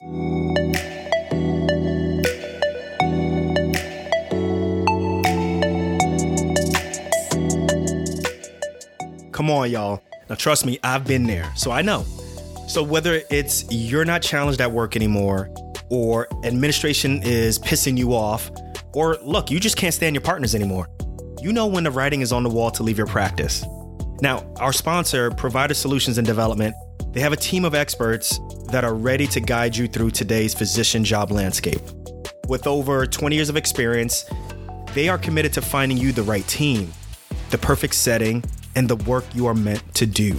Come 9.31 9.51
on, 9.51 9.69
y'all. 9.69 10.01
Now, 10.29 10.35
trust 10.35 10.65
me, 10.65 10.79
I've 10.83 11.05
been 11.05 11.25
there, 11.25 11.51
so 11.55 11.71
I 11.71 11.81
know. 11.81 12.05
So, 12.67 12.83
whether 12.83 13.21
it's 13.29 13.65
you're 13.71 14.05
not 14.05 14.21
challenged 14.21 14.59
at 14.59 14.71
work 14.71 14.95
anymore, 14.95 15.49
or 15.89 16.27
administration 16.43 17.21
is 17.23 17.57
pissing 17.57 17.97
you 17.97 18.13
off, 18.13 18.51
or 18.93 19.17
look, 19.23 19.49
you 19.49 19.59
just 19.59 19.77
can't 19.77 19.93
stand 19.93 20.15
your 20.15 20.21
partners 20.21 20.53
anymore, 20.53 20.89
you 21.41 21.53
know 21.53 21.65
when 21.67 21.85
the 21.85 21.91
writing 21.91 22.21
is 22.21 22.33
on 22.33 22.43
the 22.43 22.49
wall 22.49 22.69
to 22.71 22.83
leave 22.83 22.97
your 22.97 23.07
practice. 23.07 23.63
Now, 24.21 24.43
our 24.57 24.73
sponsor, 24.73 25.31
Provider 25.31 25.73
Solutions 25.73 26.17
and 26.17 26.27
Development, 26.27 26.75
they 27.11 27.21
have 27.21 27.31
a 27.31 27.37
team 27.37 27.63
of 27.63 27.73
experts 27.73 28.39
that 28.69 28.83
are 28.83 28.93
ready 28.93 29.27
to 29.27 29.39
guide 29.39 29.77
you 29.77 29.87
through 29.87 30.11
today's 30.11 30.53
physician 30.53 31.05
job 31.05 31.31
landscape. 31.31 31.81
With 32.49 32.67
over 32.67 33.05
20 33.05 33.35
years 33.35 33.49
of 33.49 33.55
experience, 33.55 34.25
they 34.93 35.07
are 35.07 35.17
committed 35.17 35.53
to 35.53 35.61
finding 35.61 35.97
you 35.97 36.11
the 36.11 36.23
right 36.23 36.45
team, 36.47 36.91
the 37.49 37.57
perfect 37.57 37.95
setting, 37.95 38.43
and 38.75 38.89
the 38.89 38.97
work 38.97 39.23
you 39.33 39.45
are 39.45 39.55
meant 39.55 39.95
to 39.95 40.05
do. 40.05 40.37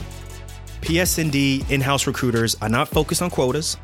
PSND 0.80 1.68
in 1.70 1.80
house 1.80 2.06
recruiters 2.06 2.56
are 2.62 2.68
not 2.68 2.88
focused 2.88 3.22
on 3.22 3.30
quotas 3.30 3.76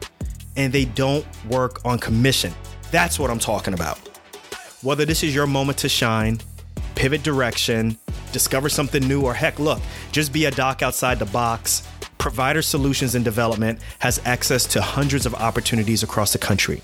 and 0.57 0.73
they 0.73 0.85
don't 0.85 1.27
work 1.49 1.85
on 1.85 1.99
commission. 1.99 2.53
That's 2.91 3.19
what 3.19 3.31
I'm 3.31 3.39
talking 3.39 3.75
about. 3.75 3.99
Whether 4.83 5.05
this 5.05 5.23
is 5.23 5.35
your 5.35 5.47
moment 5.47 5.79
to 5.79 5.89
shine, 5.89 6.41
pivot 6.95 7.23
direction, 7.23 7.99
discover 8.33 8.69
something 8.69 9.07
new, 9.07 9.23
or 9.23 9.35
heck, 9.35 9.59
look, 9.59 9.81
just 10.13 10.33
be 10.33 10.45
a 10.45 10.51
doc 10.51 10.83
outside 10.83 11.19
the 11.19 11.27
box, 11.27 11.87
Provider 12.19 12.63
Solutions 12.63 13.15
and 13.15 13.25
Development 13.25 13.79
has 13.99 14.21
access 14.25 14.65
to 14.67 14.81
hundreds 14.81 15.27
of 15.27 15.35
opportunities 15.35 16.03
across 16.03 16.33
the 16.33 16.39
country. 16.39 16.81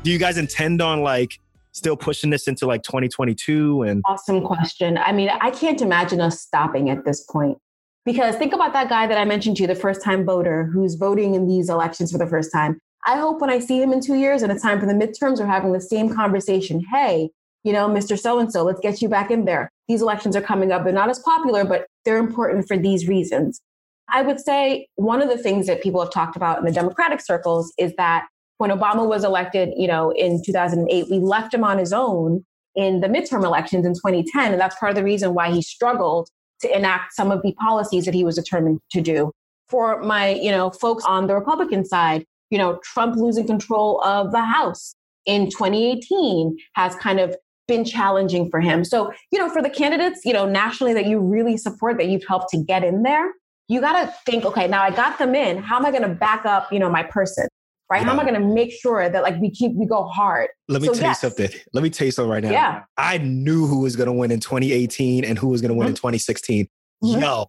Do 0.02 0.10
you 0.10 0.18
guys 0.18 0.36
intend 0.36 0.82
on 0.82 1.02
like 1.02 1.38
still 1.72 1.96
pushing 1.96 2.30
this 2.30 2.48
into 2.48 2.66
like 2.66 2.82
2022 2.82 3.82
and 3.82 4.02
awesome 4.06 4.42
question 4.44 4.98
i 4.98 5.10
mean 5.10 5.30
i 5.40 5.50
can't 5.50 5.80
imagine 5.80 6.20
us 6.20 6.38
stopping 6.38 6.90
at 6.90 7.06
this 7.06 7.24
point 7.24 7.56
because 8.04 8.36
think 8.36 8.52
about 8.52 8.74
that 8.74 8.90
guy 8.90 9.06
that 9.06 9.16
i 9.16 9.24
mentioned 9.24 9.56
to 9.56 9.62
you 9.62 9.66
the 9.66 9.74
first 9.74 10.02
time 10.02 10.22
voter 10.22 10.64
who's 10.64 10.96
voting 10.96 11.34
in 11.34 11.48
these 11.48 11.70
elections 11.70 12.12
for 12.12 12.18
the 12.18 12.26
first 12.26 12.52
time 12.52 12.78
i 13.06 13.16
hope 13.16 13.40
when 13.40 13.48
i 13.48 13.58
see 13.58 13.80
him 13.80 13.90
in 13.90 14.02
two 14.02 14.16
years 14.16 14.42
and 14.42 14.52
it's 14.52 14.60
time 14.60 14.78
for 14.78 14.84
the 14.84 14.92
midterms 14.92 15.38
we're 15.38 15.46
having 15.46 15.72
the 15.72 15.80
same 15.80 16.14
conversation 16.14 16.84
hey 16.92 17.30
you 17.64 17.72
know, 17.72 17.88
Mr. 17.88 18.18
So 18.18 18.38
and 18.38 18.52
so, 18.52 18.64
let's 18.64 18.80
get 18.80 19.00
you 19.00 19.08
back 19.08 19.30
in 19.30 19.44
there. 19.44 19.70
These 19.88 20.02
elections 20.02 20.34
are 20.36 20.42
coming 20.42 20.72
up. 20.72 20.84
They're 20.84 20.92
not 20.92 21.10
as 21.10 21.20
popular, 21.20 21.64
but 21.64 21.86
they're 22.04 22.18
important 22.18 22.66
for 22.66 22.76
these 22.76 23.06
reasons. 23.06 23.60
I 24.08 24.22
would 24.22 24.40
say 24.40 24.88
one 24.96 25.22
of 25.22 25.28
the 25.28 25.38
things 25.38 25.66
that 25.68 25.82
people 25.82 26.00
have 26.00 26.12
talked 26.12 26.36
about 26.36 26.58
in 26.58 26.64
the 26.64 26.72
Democratic 26.72 27.20
circles 27.20 27.72
is 27.78 27.92
that 27.96 28.26
when 28.58 28.70
Obama 28.70 29.06
was 29.08 29.24
elected, 29.24 29.70
you 29.76 29.88
know, 29.88 30.10
in 30.10 30.42
2008, 30.44 31.06
we 31.10 31.18
left 31.18 31.52
him 31.52 31.64
on 31.64 31.78
his 31.78 31.92
own 31.92 32.44
in 32.74 33.00
the 33.00 33.08
midterm 33.08 33.44
elections 33.44 33.84
in 33.84 33.94
2010. 33.94 34.52
And 34.52 34.60
that's 34.60 34.76
part 34.78 34.90
of 34.90 34.96
the 34.96 35.04
reason 35.04 35.34
why 35.34 35.50
he 35.50 35.62
struggled 35.62 36.28
to 36.60 36.76
enact 36.76 37.14
some 37.14 37.30
of 37.30 37.42
the 37.42 37.52
policies 37.54 38.04
that 38.04 38.14
he 38.14 38.24
was 38.24 38.36
determined 38.36 38.80
to 38.92 39.00
do. 39.00 39.32
For 39.68 40.02
my, 40.02 40.30
you 40.30 40.50
know, 40.50 40.70
folks 40.70 41.04
on 41.04 41.26
the 41.26 41.34
Republican 41.34 41.84
side, 41.84 42.24
you 42.50 42.58
know, 42.58 42.78
Trump 42.84 43.16
losing 43.16 43.46
control 43.46 44.02
of 44.04 44.30
the 44.30 44.42
House 44.42 44.94
in 45.26 45.46
2018 45.50 46.56
has 46.74 46.94
kind 46.96 47.20
of 47.20 47.34
been 47.68 47.84
challenging 47.84 48.50
for 48.50 48.60
him. 48.60 48.84
So, 48.84 49.12
you 49.30 49.38
know, 49.38 49.48
for 49.48 49.62
the 49.62 49.70
candidates, 49.70 50.20
you 50.24 50.32
know, 50.32 50.46
nationally 50.46 50.92
that 50.94 51.06
you 51.06 51.18
really 51.18 51.56
support, 51.56 51.96
that 51.98 52.08
you've 52.08 52.24
helped 52.28 52.50
to 52.50 52.58
get 52.62 52.84
in 52.84 53.02
there, 53.02 53.32
you 53.68 53.80
got 53.80 54.04
to 54.04 54.14
think, 54.26 54.44
okay, 54.44 54.68
now 54.68 54.82
I 54.82 54.90
got 54.90 55.18
them 55.18 55.34
in. 55.34 55.62
How 55.62 55.76
am 55.76 55.86
I 55.86 55.90
going 55.90 56.02
to 56.02 56.08
back 56.08 56.44
up, 56.44 56.72
you 56.72 56.78
know, 56.78 56.90
my 56.90 57.04
person? 57.04 57.48
Right? 57.92 58.00
Yeah. 58.00 58.06
How 58.06 58.12
am 58.12 58.20
I 58.20 58.22
going 58.24 58.40
to 58.40 58.54
make 58.54 58.72
sure 58.72 59.08
that 59.10 59.22
like 59.22 59.38
we 59.38 59.50
keep 59.50 59.72
we 59.74 59.86
go 59.86 60.04
hard? 60.04 60.48
Let 60.68 60.80
me 60.80 60.88
so, 60.88 60.94
tell 60.94 61.02
yes. 61.02 61.22
you 61.22 61.28
something. 61.28 61.60
Let 61.74 61.82
me 61.82 61.90
tell 61.90 62.06
you 62.06 62.10
something 62.10 62.30
right 62.30 62.42
now. 62.42 62.50
Yeah. 62.50 62.82
I 62.96 63.18
knew 63.18 63.66
who 63.66 63.80
was 63.80 63.96
going 63.96 64.06
to 64.06 64.12
win 64.12 64.30
in 64.30 64.40
2018 64.40 65.24
and 65.24 65.38
who 65.38 65.48
was 65.48 65.60
going 65.60 65.68
to 65.68 65.74
win 65.74 65.84
mm-hmm. 65.84 65.90
in 65.90 65.96
2016. 65.96 66.68
Mm-hmm. 67.04 67.20
Yo, 67.20 67.46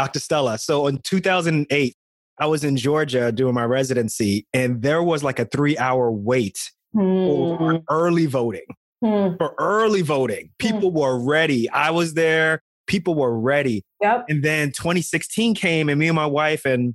Dr. 0.00 0.18
Stella. 0.18 0.58
So 0.58 0.88
in 0.88 0.98
2008, 0.98 1.94
I 2.40 2.46
was 2.46 2.64
in 2.64 2.76
Georgia 2.76 3.30
doing 3.30 3.54
my 3.54 3.64
residency, 3.64 4.48
and 4.52 4.82
there 4.82 5.04
was 5.04 5.22
like 5.22 5.38
a 5.38 5.44
three 5.44 5.78
hour 5.78 6.10
wait 6.10 6.72
mm. 6.92 7.56
for 7.56 7.82
early 7.88 8.26
voting 8.26 8.64
hmm. 9.04 9.36
for 9.38 9.54
early 9.58 10.02
voting. 10.02 10.50
People 10.58 10.90
hmm. 10.90 10.98
were 10.98 11.18
ready. 11.18 11.68
I 11.70 11.90
was 11.90 12.14
there. 12.14 12.62
People 12.86 13.14
were 13.14 13.38
ready. 13.38 13.84
Yep. 14.00 14.26
And 14.28 14.42
then 14.42 14.72
2016 14.72 15.54
came, 15.54 15.88
and 15.88 15.98
me 15.98 16.08
and 16.08 16.16
my 16.16 16.26
wife 16.26 16.64
and 16.64 16.94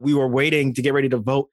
we 0.00 0.14
were 0.14 0.28
waiting 0.28 0.72
to 0.74 0.82
get 0.82 0.94
ready 0.94 1.08
to 1.10 1.18
vote. 1.18 1.50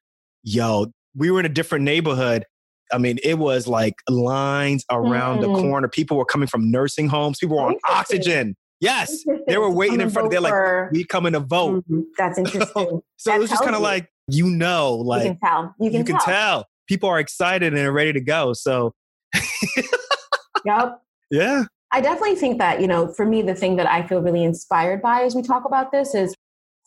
Yo, 0.48 0.86
we 1.14 1.30
were 1.30 1.40
in 1.40 1.46
a 1.46 1.50
different 1.50 1.84
neighborhood. 1.84 2.44
I 2.90 2.96
mean, 2.96 3.18
it 3.22 3.38
was 3.38 3.66
like 3.66 3.96
lines 4.08 4.82
around 4.90 5.42
the 5.42 5.48
hmm. 5.48 5.60
corner. 5.60 5.88
People 5.88 6.16
were 6.16 6.24
coming 6.24 6.48
from 6.48 6.70
nursing 6.70 7.06
homes. 7.06 7.38
People 7.38 7.56
were 7.56 7.68
on 7.68 7.76
oxygen. 7.88 8.56
Yes, 8.80 9.24
they 9.46 9.58
were 9.58 9.70
waiting 9.70 10.00
in 10.00 10.08
front 10.08 10.26
of. 10.26 10.30
They're 10.30 10.40
like, 10.40 10.92
"We 10.92 11.04
coming 11.04 11.34
to 11.34 11.40
vote." 11.40 11.84
Mm-hmm. 11.90 12.00
That's 12.16 12.38
interesting. 12.38 13.02
so 13.16 13.30
that 13.30 13.36
it 13.36 13.40
was 13.40 13.50
just 13.50 13.62
kind 13.62 13.76
of 13.76 13.82
like 13.82 14.08
you 14.28 14.48
know, 14.48 14.94
like 14.94 15.24
you 15.24 15.30
can 15.30 15.38
tell. 15.40 15.74
You 15.80 15.90
can, 15.90 15.98
you 15.98 16.04
can 16.04 16.16
tell. 16.16 16.24
tell. 16.24 16.66
People 16.86 17.08
are 17.10 17.18
excited 17.18 17.66
and 17.68 17.76
they're 17.76 17.92
ready 17.92 18.14
to 18.14 18.20
go. 18.20 18.54
So 18.54 18.94
yep. 20.64 21.02
Yeah. 21.30 21.64
I 21.90 22.00
definitely 22.00 22.36
think 22.36 22.58
that, 22.58 22.80
you 22.80 22.86
know, 22.86 23.08
for 23.08 23.24
me, 23.24 23.42
the 23.42 23.54
thing 23.54 23.76
that 23.76 23.86
I 23.86 24.06
feel 24.06 24.20
really 24.20 24.44
inspired 24.44 25.00
by 25.02 25.22
as 25.22 25.34
we 25.34 25.42
talk 25.42 25.64
about 25.64 25.90
this 25.90 26.14
is 26.14 26.34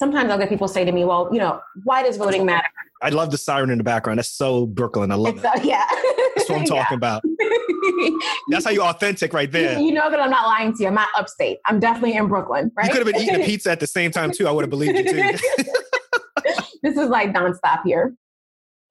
sometimes 0.02 0.32
I'll 0.32 0.38
get 0.40 0.50
people 0.50 0.68
say 0.68 0.84
to 0.84 0.92
me, 0.92 1.06
well, 1.06 1.30
you 1.32 1.38
know, 1.38 1.62
why 1.84 2.02
does 2.02 2.18
voting 2.18 2.44
matter? 2.44 2.68
I 3.04 3.10
love 3.10 3.30
the 3.30 3.38
siren 3.38 3.70
in 3.70 3.78
the 3.78 3.84
background. 3.84 4.18
That's 4.18 4.30
so 4.30 4.66
Brooklyn. 4.66 5.12
I 5.12 5.16
love 5.16 5.36
it's, 5.36 5.44
it. 5.44 5.46
Uh, 5.46 5.60
yeah. 5.64 5.86
That's 6.36 6.50
what 6.50 6.60
I'm 6.60 6.66
talking 6.76 6.86
yeah. 6.90 6.96
about. 6.96 7.24
That's 8.50 8.66
how 8.66 8.72
you're 8.72 8.84
authentic 8.84 9.32
right 9.32 9.52
there. 9.52 9.78
You, 9.78 9.86
you, 9.86 9.92
know 9.92 10.10
that 10.10 10.20
I'm 10.20 10.32
not 10.32 10.48
lying 10.48 10.74
to 10.74 10.82
you. 10.82 10.88
I'm 10.88 10.96
not 10.96 11.10
upstate. 11.16 11.60
I'm 11.68 11.80
definitely 11.80 12.16
in 12.16 12.28
Brooklyn, 12.28 12.72
right? 12.76 12.88
You 12.88 12.92
could 12.92 13.06
have 13.06 13.14
been 13.14 13.22
eating 13.22 13.42
a 13.42 13.46
pizza 13.46 13.70
at 13.70 13.80
the 13.80 13.86
same 13.86 14.10
time 14.10 14.32
too. 14.32 14.48
I 14.48 14.52
would 14.52 14.64
have 14.64 14.72
believed 14.72 14.98
you 14.98 15.04
too. 15.04 15.38
this 16.82 16.98
is 16.98 17.10
like 17.10 17.32
nonstop 17.32 17.82
here. 17.86 18.16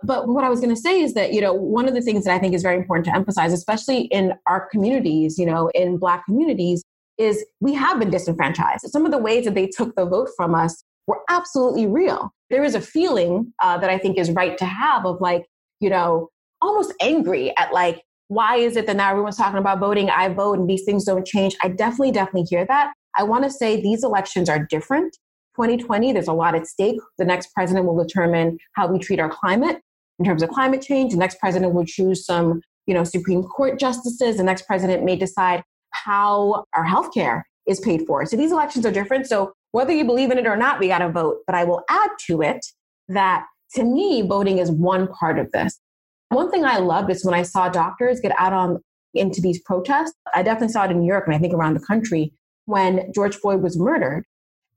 But 0.04 0.28
what 0.28 0.44
I 0.44 0.48
was 0.48 0.60
going 0.60 0.74
to 0.74 0.80
say 0.80 1.02
is 1.02 1.14
that, 1.14 1.32
you 1.32 1.40
know, 1.40 1.52
one 1.52 1.88
of 1.88 1.94
the 1.94 2.02
things 2.02 2.24
that 2.24 2.34
I 2.34 2.38
think 2.38 2.54
is 2.54 2.62
very 2.62 2.76
important 2.76 3.06
to 3.06 3.14
emphasize, 3.16 3.52
especially 3.52 4.02
in 4.02 4.34
our 4.46 4.68
communities, 4.70 5.40
you 5.40 5.44
know, 5.44 5.70
in 5.74 5.98
Black 5.98 6.24
communities, 6.24 6.84
is 7.18 7.44
we 7.58 7.74
have 7.74 7.98
been 7.98 8.10
disenfranchised. 8.10 8.88
Some 8.88 9.04
of 9.04 9.10
the 9.10 9.18
ways 9.18 9.44
that 9.44 9.56
they 9.56 9.66
took 9.66 9.96
the 9.96 10.06
vote 10.06 10.30
from 10.36 10.54
us 10.54 10.84
were 11.10 11.20
absolutely 11.28 11.86
real. 11.86 12.32
There 12.50 12.62
is 12.62 12.74
a 12.74 12.80
feeling 12.80 13.52
uh, 13.60 13.78
that 13.78 13.90
I 13.90 13.98
think 13.98 14.16
is 14.16 14.30
right 14.30 14.56
to 14.58 14.64
have 14.64 15.04
of 15.04 15.20
like, 15.20 15.44
you 15.80 15.90
know, 15.90 16.28
almost 16.62 16.92
angry 17.00 17.52
at 17.56 17.72
like, 17.72 18.02
why 18.28 18.56
is 18.56 18.76
it 18.76 18.86
that 18.86 18.96
now 18.96 19.10
everyone's 19.10 19.36
talking 19.36 19.58
about 19.58 19.80
voting? 19.80 20.08
I 20.08 20.28
vote 20.28 20.58
and 20.58 20.70
these 20.70 20.84
things 20.84 21.04
don't 21.04 21.26
change. 21.26 21.56
I 21.64 21.68
definitely, 21.68 22.12
definitely 22.12 22.46
hear 22.48 22.64
that. 22.66 22.92
I 23.16 23.24
want 23.24 23.42
to 23.42 23.50
say 23.50 23.80
these 23.80 24.04
elections 24.04 24.48
are 24.48 24.64
different. 24.70 25.16
2020, 25.56 26.12
there's 26.12 26.28
a 26.28 26.32
lot 26.32 26.54
at 26.54 26.66
stake. 26.66 27.00
The 27.18 27.24
next 27.24 27.52
president 27.54 27.86
will 27.86 28.00
determine 28.00 28.58
how 28.74 28.86
we 28.86 29.00
treat 29.00 29.18
our 29.18 29.28
climate 29.28 29.80
in 30.20 30.24
terms 30.24 30.44
of 30.44 30.50
climate 30.50 30.80
change. 30.80 31.10
The 31.10 31.18
next 31.18 31.40
president 31.40 31.74
will 31.74 31.84
choose 31.84 32.24
some, 32.24 32.60
you 32.86 32.94
know, 32.94 33.02
Supreme 33.02 33.42
Court 33.42 33.80
justices. 33.80 34.36
The 34.36 34.44
next 34.44 34.64
president 34.66 35.04
may 35.04 35.16
decide 35.16 35.64
how 35.90 36.64
our 36.72 36.86
healthcare 36.86 37.42
is 37.66 37.80
paid 37.80 38.06
for. 38.06 38.24
So 38.26 38.36
these 38.36 38.52
elections 38.52 38.86
are 38.86 38.92
different. 38.92 39.26
So 39.26 39.52
whether 39.72 39.92
you 39.92 40.04
believe 40.04 40.30
in 40.30 40.38
it 40.38 40.46
or 40.46 40.56
not, 40.56 40.80
we 40.80 40.88
got 40.88 40.98
to 40.98 41.10
vote. 41.10 41.38
But 41.46 41.54
I 41.54 41.64
will 41.64 41.82
add 41.88 42.10
to 42.26 42.42
it 42.42 42.64
that 43.08 43.44
to 43.74 43.84
me, 43.84 44.22
voting 44.22 44.58
is 44.58 44.70
one 44.70 45.08
part 45.08 45.38
of 45.38 45.50
this. 45.52 45.78
One 46.30 46.50
thing 46.50 46.64
I 46.64 46.78
loved 46.78 47.10
is 47.10 47.24
when 47.24 47.34
I 47.34 47.42
saw 47.42 47.68
doctors 47.68 48.20
get 48.20 48.32
out 48.38 48.52
on 48.52 48.78
into 49.14 49.40
these 49.40 49.60
protests. 49.62 50.14
I 50.34 50.42
definitely 50.42 50.72
saw 50.72 50.84
it 50.84 50.90
in 50.90 51.00
New 51.00 51.06
York 51.06 51.26
and 51.26 51.34
I 51.34 51.38
think 51.38 51.52
around 51.54 51.74
the 51.74 51.84
country 51.84 52.32
when 52.66 53.10
George 53.12 53.36
Floyd 53.36 53.62
was 53.62 53.78
murdered. 53.78 54.24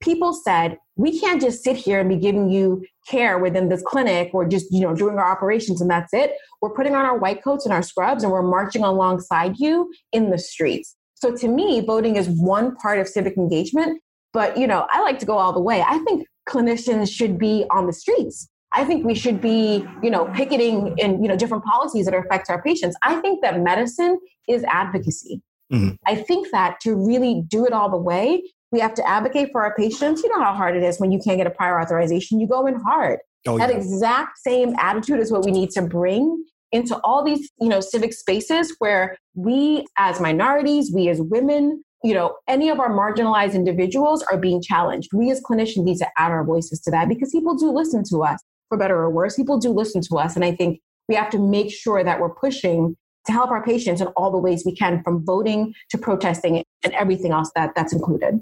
People 0.01 0.33
said, 0.33 0.77
we 0.95 1.19
can't 1.19 1.41
just 1.41 1.63
sit 1.63 1.77
here 1.77 1.99
and 1.99 2.09
be 2.09 2.17
giving 2.17 2.49
you 2.49 2.83
care 3.07 3.39
within 3.39 3.69
this 3.69 3.81
clinic 3.85 4.31
or 4.33 4.47
just, 4.47 4.71
you 4.71 4.81
know, 4.81 4.95
doing 4.95 5.17
our 5.17 5.31
operations 5.31 5.81
and 5.81 5.89
that's 5.89 6.13
it. 6.13 6.33
We're 6.61 6.73
putting 6.73 6.95
on 6.95 7.05
our 7.05 7.17
white 7.17 7.43
coats 7.43 7.65
and 7.65 7.73
our 7.73 7.81
scrubs 7.81 8.23
and 8.23 8.31
we're 8.31 8.41
marching 8.41 8.83
alongside 8.83 9.57
you 9.57 9.91
in 10.11 10.29
the 10.29 10.37
streets. 10.37 10.95
So 11.15 11.35
to 11.37 11.47
me, 11.47 11.81
voting 11.81 12.17
is 12.17 12.27
one 12.27 12.75
part 12.75 12.99
of 12.99 13.07
civic 13.07 13.37
engagement, 13.37 14.01
but 14.33 14.57
you 14.57 14.67
know, 14.67 14.87
I 14.89 15.01
like 15.01 15.19
to 15.19 15.25
go 15.25 15.37
all 15.37 15.53
the 15.53 15.61
way. 15.61 15.81
I 15.81 15.99
think 15.99 16.27
clinicians 16.49 17.11
should 17.11 17.37
be 17.37 17.65
on 17.71 17.87
the 17.87 17.93
streets. 17.93 18.49
I 18.73 18.83
think 18.83 19.05
we 19.05 19.13
should 19.13 19.39
be, 19.39 19.85
you 20.01 20.09
know, 20.09 20.25
picketing 20.33 20.95
in, 20.97 21.21
you 21.21 21.29
know, 21.29 21.37
different 21.37 21.63
policies 21.63 22.05
that 22.05 22.15
affect 22.15 22.49
our 22.49 22.61
patients. 22.61 22.97
I 23.03 23.15
think 23.21 23.41
that 23.43 23.61
medicine 23.61 24.19
is 24.47 24.63
advocacy. 24.63 25.41
Mm-hmm. 25.71 25.95
I 26.07 26.15
think 26.15 26.49
that 26.51 26.79
to 26.81 26.95
really 26.95 27.43
do 27.47 27.65
it 27.65 27.73
all 27.73 27.89
the 27.89 27.97
way, 27.97 28.43
we 28.71 28.79
have 28.79 28.95
to 28.95 29.07
advocate 29.07 29.49
for 29.51 29.63
our 29.63 29.75
patients. 29.75 30.23
You 30.23 30.29
know 30.29 30.43
how 30.43 30.53
hard 30.53 30.75
it 30.75 30.83
is 30.83 30.99
when 30.99 31.11
you 31.11 31.19
can't 31.19 31.37
get 31.37 31.45
a 31.45 31.51
prior 31.51 31.79
authorization. 31.79 32.39
You 32.39 32.47
go 32.47 32.65
in 32.65 32.75
hard. 32.75 33.19
Oh, 33.47 33.57
yeah. 33.57 33.67
That 33.67 33.75
exact 33.75 34.39
same 34.39 34.75
attitude 34.79 35.19
is 35.19 35.31
what 35.31 35.45
we 35.45 35.51
need 35.51 35.69
to 35.71 35.83
bring 35.83 36.43
into 36.71 36.99
all 37.03 37.23
these, 37.23 37.51
you 37.61 37.69
know, 37.69 37.79
civic 37.79 38.13
spaces 38.13 38.75
where 38.79 39.15
we 39.35 39.85
as 39.97 40.19
minorities, 40.19 40.91
we 40.91 41.09
as 41.09 41.21
women, 41.21 41.83
you 42.03 42.13
know, 42.13 42.35
any 42.47 42.69
of 42.69 42.79
our 42.79 42.89
marginalized 42.89 43.53
individuals 43.53 44.23
are 44.23 44.37
being 44.37 44.61
challenged. 44.61 45.09
We 45.13 45.31
as 45.31 45.41
clinicians 45.41 45.85
need 45.85 45.97
to 45.99 46.07
add 46.17 46.31
our 46.31 46.43
voices 46.43 46.81
to 46.81 46.91
that 46.91 47.07
because 47.07 47.31
people 47.31 47.55
do 47.55 47.71
listen 47.71 48.03
to 48.09 48.23
us 48.23 48.39
for 48.69 48.77
better 48.77 48.97
or 48.97 49.09
worse. 49.09 49.35
People 49.35 49.57
do 49.57 49.69
listen 49.69 50.01
to 50.09 50.17
us. 50.17 50.35
And 50.35 50.43
I 50.43 50.53
think 50.53 50.81
we 51.07 51.15
have 51.15 51.29
to 51.31 51.39
make 51.39 51.71
sure 51.71 52.03
that 52.03 52.19
we're 52.19 52.33
pushing 52.33 52.95
to 53.25 53.31
help 53.31 53.51
our 53.51 53.63
patients 53.63 54.01
in 54.01 54.07
all 54.17 54.31
the 54.31 54.37
ways 54.37 54.63
we 54.65 54.75
can, 54.75 55.01
from 55.01 55.25
voting 55.25 55.73
to 55.91 55.97
protesting 55.97 56.61
and 56.83 56.93
everything 56.93 57.31
else 57.31 57.49
that 57.55 57.71
that's 57.73 57.93
included. 57.93 58.39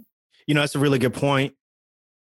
You 0.47 0.56
know, 0.56 0.62
that's 0.62 0.74
a 0.74 0.80
really 0.80 0.97
good 0.97 1.13
point. 1.13 1.54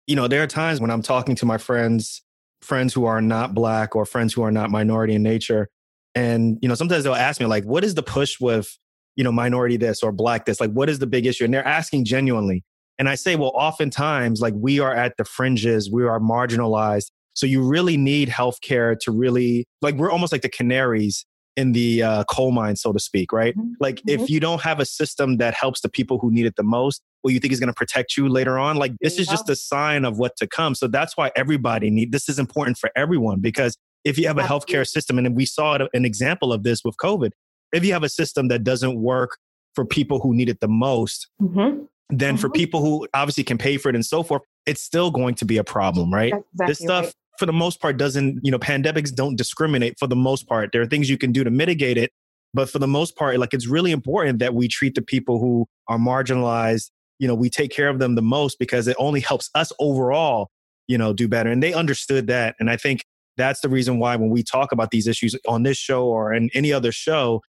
You 0.07 0.17
know, 0.17 0.27
there 0.27 0.43
are 0.43 0.47
times 0.47 0.81
when 0.81 0.91
I'm 0.91 1.01
talking 1.01 1.35
to 1.35 1.45
my 1.45 1.57
friends, 1.57 2.21
friends 2.61 2.93
who 2.93 3.05
are 3.05 3.21
not 3.21 3.53
black 3.53 3.95
or 3.95 4.05
friends 4.05 4.33
who 4.33 4.41
are 4.41 4.51
not 4.51 4.71
minority 4.71 5.13
in 5.13 5.23
nature. 5.23 5.69
And, 6.15 6.57
you 6.61 6.67
know, 6.67 6.75
sometimes 6.75 7.05
they'll 7.05 7.13
ask 7.13 7.39
me, 7.39 7.45
like, 7.45 7.63
what 7.63 7.85
is 7.85 7.95
the 7.95 8.03
push 8.03 8.41
with, 8.41 8.77
you 9.15 9.23
know, 9.23 9.31
minority 9.31 9.77
this 9.77 10.03
or 10.03 10.11
black 10.11 10.45
this? 10.45 10.59
Like, 10.59 10.71
what 10.71 10.89
is 10.89 10.99
the 10.99 11.07
big 11.07 11.25
issue? 11.25 11.45
And 11.45 11.53
they're 11.53 11.67
asking 11.67 12.05
genuinely. 12.05 12.63
And 12.97 13.07
I 13.07 13.15
say, 13.15 13.35
well, 13.35 13.51
oftentimes, 13.55 14.41
like, 14.41 14.53
we 14.57 14.79
are 14.79 14.93
at 14.93 15.15
the 15.17 15.23
fringes, 15.23 15.89
we 15.91 16.03
are 16.03 16.19
marginalized. 16.19 17.11
So 17.33 17.45
you 17.45 17.61
really 17.61 17.95
need 17.95 18.27
healthcare 18.27 18.99
to 18.99 19.11
really, 19.11 19.65
like, 19.81 19.95
we're 19.95 20.11
almost 20.11 20.31
like 20.31 20.41
the 20.41 20.49
canaries 20.49 21.25
in 21.55 21.73
the 21.73 22.01
uh, 22.01 22.23
coal 22.25 22.51
mine, 22.51 22.75
so 22.77 22.93
to 22.93 22.99
speak, 22.99 23.33
right? 23.33 23.55
Mm-hmm. 23.55 23.73
Like 23.81 23.97
mm-hmm. 23.97 24.21
if 24.21 24.29
you 24.29 24.39
don't 24.39 24.61
have 24.61 24.79
a 24.79 24.85
system 24.85 25.37
that 25.37 25.53
helps 25.53 25.81
the 25.81 25.89
people 25.89 26.17
who 26.17 26.31
need 26.31 26.45
it 26.45 26.55
the 26.55 26.63
most, 26.63 27.01
what 27.21 27.33
you 27.33 27.39
think 27.39 27.51
is 27.51 27.59
going 27.59 27.67
to 27.67 27.73
protect 27.73 28.15
you 28.15 28.29
later 28.29 28.57
on, 28.57 28.77
like 28.77 28.93
this 29.01 29.19
is 29.19 29.27
just 29.27 29.49
a 29.49 29.57
sign 29.57 30.05
of 30.05 30.17
what 30.17 30.37
to 30.37 30.47
come. 30.47 30.73
So 30.73 30.87
that's 30.87 31.17
why 31.17 31.31
everybody 31.35 31.89
need 31.89 32.13
this 32.13 32.29
is 32.29 32.39
important 32.39 32.77
for 32.77 32.91
everyone 32.95 33.41
because 33.41 33.75
if 34.05 34.17
you 34.17 34.27
have 34.27 34.37
a 34.37 34.43
healthcare 34.43 34.87
system, 34.87 35.17
and 35.17 35.35
we 35.35 35.45
saw 35.45 35.77
an 35.93 36.05
example 36.05 36.53
of 36.53 36.63
this 36.63 36.83
with 36.85 36.95
COVID, 36.97 37.31
if 37.73 37.85
you 37.85 37.93
have 37.93 38.03
a 38.03 38.09
system 38.09 38.47
that 38.49 38.63
doesn't 38.63 38.99
work 39.01 39.37
for 39.75 39.85
people 39.85 40.19
who 40.19 40.33
need 40.33 40.49
it 40.49 40.59
the 40.59 40.67
most, 40.67 41.27
mm-hmm. 41.41 41.83
then 42.09 42.37
for 42.37 42.47
mm-hmm. 42.47 42.53
people 42.53 42.81
who 42.81 43.07
obviously 43.13 43.43
can 43.43 43.57
pay 43.57 43.77
for 43.77 43.89
it 43.89 43.95
and 43.95 44.05
so 44.05 44.23
forth, 44.23 44.41
it's 44.65 44.81
still 44.81 45.11
going 45.11 45.35
to 45.35 45.45
be 45.45 45.57
a 45.57 45.63
problem, 45.63 46.13
right? 46.13 46.33
Exactly 46.33 46.67
this 46.67 46.79
stuff 46.79 47.05
right 47.05 47.13
for 47.39 47.45
the 47.45 47.53
most 47.53 47.79
part 47.79 47.97
doesn't 47.97 48.37
you 48.43 48.51
know 48.51 48.59
pandemics 48.59 49.15
don't 49.15 49.37
discriminate 49.37 49.97
for 49.97 50.07
the 50.07 50.15
most 50.15 50.45
part 50.47 50.71
there 50.73 50.81
are 50.81 50.85
things 50.85 51.09
you 51.09 51.17
can 51.17 51.31
do 51.31 51.43
to 51.43 51.49
mitigate 51.49 51.97
it 51.97 52.11
but 52.53 52.69
for 52.69 52.79
the 52.79 52.87
most 52.87 53.15
part 53.15 53.39
like 53.39 53.53
it's 53.53 53.65
really 53.65 53.91
important 53.91 54.39
that 54.39 54.53
we 54.53 54.67
treat 54.67 54.93
the 54.93 55.01
people 55.01 55.39
who 55.39 55.65
are 55.87 55.97
marginalized 55.97 56.91
you 57.17 57.27
know 57.27 57.33
we 57.33 57.49
take 57.49 57.71
care 57.71 57.87
of 57.87 57.97
them 57.97 58.15
the 58.15 58.21
most 58.21 58.59
because 58.59 58.87
it 58.87 58.95
only 58.99 59.21
helps 59.21 59.49
us 59.55 59.71
overall 59.79 60.49
you 60.87 60.97
know 60.97 61.13
do 61.13 61.27
better 61.27 61.49
and 61.49 61.63
they 61.63 61.73
understood 61.73 62.27
that 62.27 62.55
and 62.59 62.69
i 62.69 62.75
think 62.75 63.03
that's 63.37 63.61
the 63.61 63.69
reason 63.69 63.99
why 63.99 64.17
when 64.17 64.29
we 64.29 64.43
talk 64.43 64.73
about 64.73 64.91
these 64.91 65.07
issues 65.07 65.33
on 65.47 65.63
this 65.63 65.77
show 65.77 66.05
or 66.05 66.33
in 66.33 66.49
any 66.53 66.73
other 66.73 66.91
show 66.91 67.41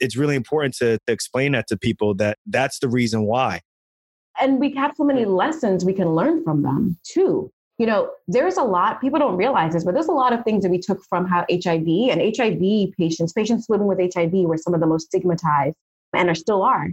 it's 0.00 0.16
really 0.16 0.36
important 0.36 0.74
to, 0.74 0.98
to 1.06 1.12
explain 1.12 1.52
that 1.52 1.66
to 1.68 1.76
people 1.76 2.14
that 2.14 2.38
that's 2.46 2.78
the 2.78 2.88
reason 2.88 3.24
why 3.24 3.60
and 4.40 4.58
we 4.58 4.74
have 4.74 4.92
so 4.96 5.04
many 5.04 5.24
lessons 5.24 5.84
we 5.84 5.92
can 5.92 6.14
learn 6.14 6.42
from 6.44 6.62
them 6.62 6.98
too 7.04 7.50
you 7.78 7.86
know, 7.86 8.10
there's 8.28 8.56
a 8.56 8.62
lot, 8.62 9.00
people 9.00 9.18
don't 9.18 9.36
realize 9.36 9.72
this, 9.72 9.84
but 9.84 9.94
there's 9.94 10.06
a 10.06 10.12
lot 10.12 10.32
of 10.32 10.44
things 10.44 10.62
that 10.62 10.70
we 10.70 10.78
took 10.78 11.02
from 11.04 11.26
how 11.26 11.44
HIV 11.50 11.86
and 12.10 12.36
HIV 12.36 12.92
patients, 12.96 13.32
patients 13.32 13.66
living 13.68 13.88
with 13.88 13.98
HIV 13.98 14.32
were 14.32 14.56
some 14.56 14.74
of 14.74 14.80
the 14.80 14.86
most 14.86 15.06
stigmatized 15.06 15.76
and 16.12 16.28
are 16.28 16.36
still 16.36 16.62
are. 16.62 16.90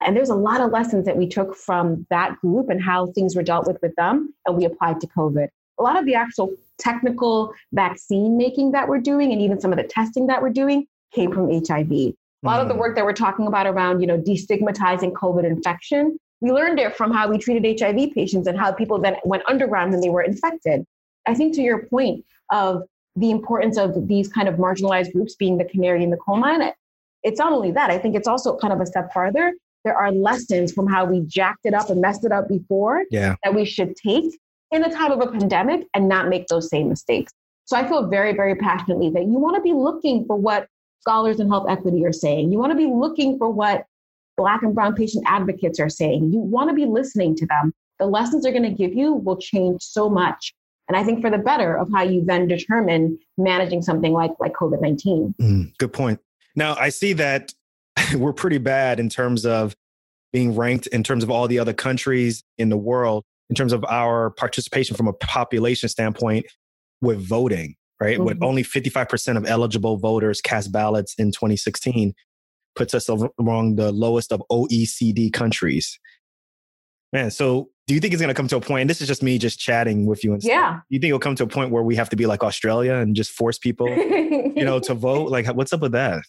And 0.00 0.16
there's 0.16 0.30
a 0.30 0.34
lot 0.34 0.60
of 0.60 0.70
lessons 0.70 1.04
that 1.04 1.16
we 1.16 1.28
took 1.28 1.54
from 1.54 2.06
that 2.10 2.38
group 2.40 2.70
and 2.70 2.82
how 2.82 3.08
things 3.12 3.36
were 3.36 3.42
dealt 3.42 3.66
with 3.66 3.78
with 3.82 3.94
them, 3.96 4.34
and 4.46 4.56
we 4.56 4.64
applied 4.64 5.00
to 5.00 5.06
COVID. 5.06 5.48
A 5.78 5.82
lot 5.82 5.98
of 5.98 6.06
the 6.06 6.14
actual 6.14 6.54
technical 6.78 7.52
vaccine 7.72 8.36
making 8.36 8.72
that 8.72 8.88
we're 8.88 9.00
doing, 9.00 9.32
and 9.32 9.40
even 9.40 9.60
some 9.60 9.72
of 9.72 9.78
the 9.78 9.84
testing 9.84 10.26
that 10.28 10.42
we're 10.42 10.50
doing, 10.50 10.86
came 11.14 11.32
from 11.32 11.50
HIV. 11.50 12.14
A 12.42 12.46
lot 12.46 12.58
mm. 12.58 12.62
of 12.62 12.68
the 12.68 12.74
mm. 12.74 12.78
work 12.78 12.96
that 12.96 13.04
we're 13.04 13.12
talking 13.12 13.46
about 13.46 13.66
around, 13.66 14.00
you 14.00 14.06
know, 14.06 14.18
destigmatizing 14.18 15.12
COVID 15.12 15.44
infection 15.44 16.18
we 16.40 16.50
learned 16.50 16.78
it 16.78 16.94
from 16.96 17.12
how 17.12 17.28
we 17.28 17.38
treated 17.38 17.80
HIV 17.80 18.12
patients 18.12 18.46
and 18.46 18.58
how 18.58 18.72
people 18.72 18.98
then 18.98 19.16
went 19.24 19.42
underground 19.48 19.92
when 19.92 20.00
they 20.00 20.10
were 20.10 20.22
infected. 20.22 20.84
I 21.26 21.34
think 21.34 21.54
to 21.54 21.62
your 21.62 21.86
point 21.86 22.24
of 22.50 22.82
the 23.16 23.30
importance 23.30 23.78
of 23.78 24.06
these 24.06 24.28
kind 24.28 24.48
of 24.48 24.56
marginalized 24.56 25.12
groups 25.12 25.34
being 25.34 25.56
the 25.56 25.64
canary 25.64 26.02
in 26.02 26.10
the 26.10 26.18
coal 26.18 26.36
mine, 26.36 26.72
it's 27.22 27.38
not 27.38 27.52
only 27.52 27.70
that, 27.72 27.90
I 27.90 27.98
think 27.98 28.14
it's 28.14 28.28
also 28.28 28.56
kind 28.56 28.72
of 28.72 28.80
a 28.80 28.86
step 28.86 29.12
farther. 29.12 29.54
There 29.84 29.96
are 29.96 30.12
lessons 30.12 30.72
from 30.72 30.86
how 30.86 31.04
we 31.04 31.20
jacked 31.20 31.64
it 31.64 31.72
up 31.72 31.90
and 31.90 32.00
messed 32.00 32.24
it 32.24 32.32
up 32.32 32.48
before 32.48 33.04
yeah. 33.10 33.36
that 33.42 33.54
we 33.54 33.64
should 33.64 33.96
take 33.96 34.38
in 34.70 34.82
the 34.82 34.90
time 34.90 35.12
of 35.12 35.20
a 35.20 35.30
pandemic 35.30 35.86
and 35.94 36.08
not 36.08 36.28
make 36.28 36.48
those 36.48 36.68
same 36.68 36.88
mistakes. 36.88 37.32
So 37.64 37.76
I 37.76 37.88
feel 37.88 38.06
very, 38.08 38.34
very 38.34 38.54
passionately 38.54 39.10
that 39.10 39.22
you 39.22 39.38
want 39.38 39.56
to 39.56 39.62
be 39.62 39.72
looking 39.72 40.24
for 40.26 40.36
what 40.36 40.68
scholars 41.00 41.40
in 41.40 41.48
health 41.48 41.66
equity 41.68 42.04
are 42.04 42.12
saying. 42.12 42.52
You 42.52 42.58
want 42.58 42.72
to 42.72 42.76
be 42.76 42.86
looking 42.86 43.38
for 43.38 43.50
what 43.50 43.84
Black 44.36 44.62
and 44.62 44.74
Brown 44.74 44.94
patient 44.94 45.24
advocates 45.26 45.80
are 45.80 45.88
saying. 45.88 46.32
You 46.32 46.38
want 46.38 46.70
to 46.70 46.74
be 46.74 46.84
listening 46.84 47.34
to 47.36 47.46
them. 47.46 47.72
The 47.98 48.06
lessons 48.06 48.42
they're 48.42 48.52
going 48.52 48.64
to 48.64 48.70
give 48.70 48.94
you 48.94 49.14
will 49.14 49.38
change 49.38 49.82
so 49.82 50.10
much. 50.10 50.54
And 50.88 50.96
I 50.96 51.02
think 51.02 51.20
for 51.20 51.30
the 51.30 51.38
better 51.38 51.76
of 51.76 51.88
how 51.92 52.02
you 52.02 52.24
then 52.24 52.46
determine 52.46 53.18
managing 53.38 53.82
something 53.82 54.12
like, 54.12 54.32
like 54.38 54.52
COVID 54.52 54.80
19. 54.80 55.34
Mm, 55.40 55.78
good 55.78 55.92
point. 55.92 56.20
Now, 56.54 56.76
I 56.76 56.90
see 56.90 57.12
that 57.14 57.52
we're 58.14 58.32
pretty 58.32 58.58
bad 58.58 59.00
in 59.00 59.08
terms 59.08 59.44
of 59.44 59.74
being 60.32 60.54
ranked 60.54 60.86
in 60.88 61.02
terms 61.02 61.24
of 61.24 61.30
all 61.30 61.48
the 61.48 61.58
other 61.58 61.72
countries 61.72 62.44
in 62.58 62.68
the 62.68 62.76
world, 62.76 63.24
in 63.48 63.56
terms 63.56 63.72
of 63.72 63.84
our 63.84 64.30
participation 64.30 64.96
from 64.96 65.08
a 65.08 65.12
population 65.14 65.88
standpoint 65.88 66.46
with 67.00 67.26
voting, 67.26 67.74
right? 68.00 68.16
Mm-hmm. 68.16 68.24
With 68.24 68.42
only 68.42 68.62
55% 68.62 69.36
of 69.36 69.46
eligible 69.46 69.96
voters 69.96 70.40
cast 70.40 70.72
ballots 70.72 71.14
in 71.18 71.32
2016 71.32 72.14
puts 72.74 72.94
us 72.94 73.08
among 73.38 73.76
the 73.76 73.90
lowest 73.90 74.32
of 74.32 74.42
OECD 74.50 75.32
countries. 75.32 75.98
Man, 77.12 77.30
so 77.30 77.70
do 77.86 77.94
you 77.94 78.00
think 78.00 78.12
it's 78.12 78.20
going 78.20 78.28
to 78.28 78.34
come 78.34 78.48
to 78.48 78.56
a 78.56 78.60
point? 78.60 78.82
And 78.82 78.90
this 78.90 79.00
is 79.00 79.08
just 79.08 79.22
me 79.22 79.38
just 79.38 79.58
chatting 79.58 80.06
with 80.06 80.24
you. 80.24 80.34
And 80.34 80.42
yeah. 80.42 80.74
Stuff, 80.74 80.82
you 80.88 80.98
think 80.98 81.10
it'll 81.10 81.20
come 81.20 81.36
to 81.36 81.44
a 81.44 81.48
point 81.48 81.70
where 81.70 81.82
we 81.82 81.96
have 81.96 82.10
to 82.10 82.16
be 82.16 82.26
like 82.26 82.42
Australia 82.42 82.94
and 82.94 83.14
just 83.14 83.30
force 83.30 83.58
people, 83.58 83.88
you 83.88 84.64
know, 84.64 84.80
to 84.80 84.94
vote? 84.94 85.30
Like, 85.30 85.46
what's 85.46 85.72
up 85.72 85.80
with 85.80 85.92
that? 85.92 86.22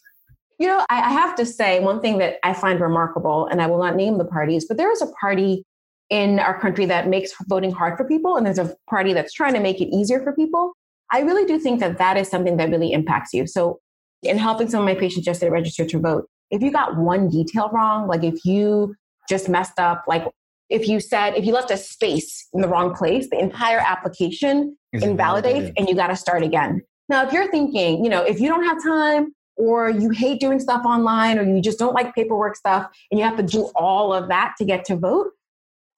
You 0.60 0.68
know, 0.68 0.86
I, 0.90 1.02
I 1.02 1.12
have 1.12 1.36
to 1.36 1.46
say 1.46 1.80
one 1.80 2.00
thing 2.00 2.20
that 2.20 2.38
I 2.44 2.54
find 2.54 2.80
remarkable, 2.80 3.48
and 3.48 3.62
I 3.62 3.68
will 3.68 3.78
not 3.80 3.96
name 3.96 4.18
the 4.18 4.26
parties, 4.26 4.66
but 4.68 4.78
there 4.78 4.92
is 4.92 5.02
a 5.02 5.08
party 5.20 5.64
in 6.10 6.40
our 6.40 6.60
country 6.60 6.86
that 6.86 7.08
makes 7.08 7.34
voting 7.48 7.72
hard 7.72 7.98
for 7.98 8.06
people, 8.06 8.38
and 8.38 8.46
there's 8.46 8.58
a 8.60 8.76
party 8.90 9.14
that's 9.14 9.34
trying 9.34 9.54
to 9.54 9.60
make 9.60 9.82
it 9.82 9.94
easier 9.94 10.24
for 10.24 10.34
people. 10.34 10.74
I 11.12 11.22
really 11.22 11.46
do 11.46 11.60
think 11.60 11.80
that 11.80 11.98
that 11.98 12.18
is 12.18 12.28
something 12.28 12.58
that 12.58 12.70
really 12.70 12.92
impacts 12.92 13.34
you. 13.34 13.48
So, 13.48 13.80
in 14.24 14.38
helping 14.38 14.70
some 14.70 14.82
of 14.82 14.86
my 14.86 14.96
patients 14.96 15.28
yesterday 15.28 15.52
register 15.52 15.86
to 15.86 16.00
vote, 16.00 16.28
if 16.50 16.62
you 16.62 16.72
got 16.72 16.98
one 16.98 17.30
detail 17.30 17.70
wrong, 17.72 18.08
like 18.08 18.24
if 18.24 18.44
you 18.46 18.96
just 19.30 19.48
messed 19.48 19.80
up, 19.80 20.04
like 20.08 20.26
if 20.70 20.88
you 20.88 21.00
said, 21.00 21.36
if 21.36 21.46
you 21.46 21.54
left 21.54 21.72
a 21.72 21.78
space 21.78 22.48
in 22.54 22.62
the 22.62 22.68
wrong 22.68 22.96
place, 22.96 23.30
the 23.30 23.40
entire 23.40 23.80
application 23.80 24.76
Is 24.92 25.04
invalidates 25.04 25.72
and 25.78 25.88
you 25.88 25.96
got 25.96 26.08
to 26.08 26.16
start 26.16 26.44
again. 26.44 26.82
Now, 27.10 27.26
if 27.26 27.32
you're 27.32 27.50
thinking, 27.50 28.04
you 28.04 28.10
know, 28.10 28.24
if 28.24 28.40
you 28.40 28.50
don't 28.50 28.64
have 28.64 28.84
time 28.84 29.34
or 29.56 29.90
you 29.90 30.10
hate 30.10 30.40
doing 30.40 30.60
stuff 30.60 30.86
online 30.86 31.40
or 31.40 31.44
you 31.44 31.62
just 31.62 31.80
don't 31.80 31.94
like 31.94 32.14
paperwork 32.14 32.56
stuff 32.56 32.88
and 33.12 33.20
you 33.20 33.26
have 33.26 33.38
to 33.38 33.44
do 33.44 33.72
all 33.76 34.14
of 34.14 34.28
that 34.28 34.56
to 34.58 34.66
get 34.66 34.84
to 34.86 34.98
vote, 34.98 35.32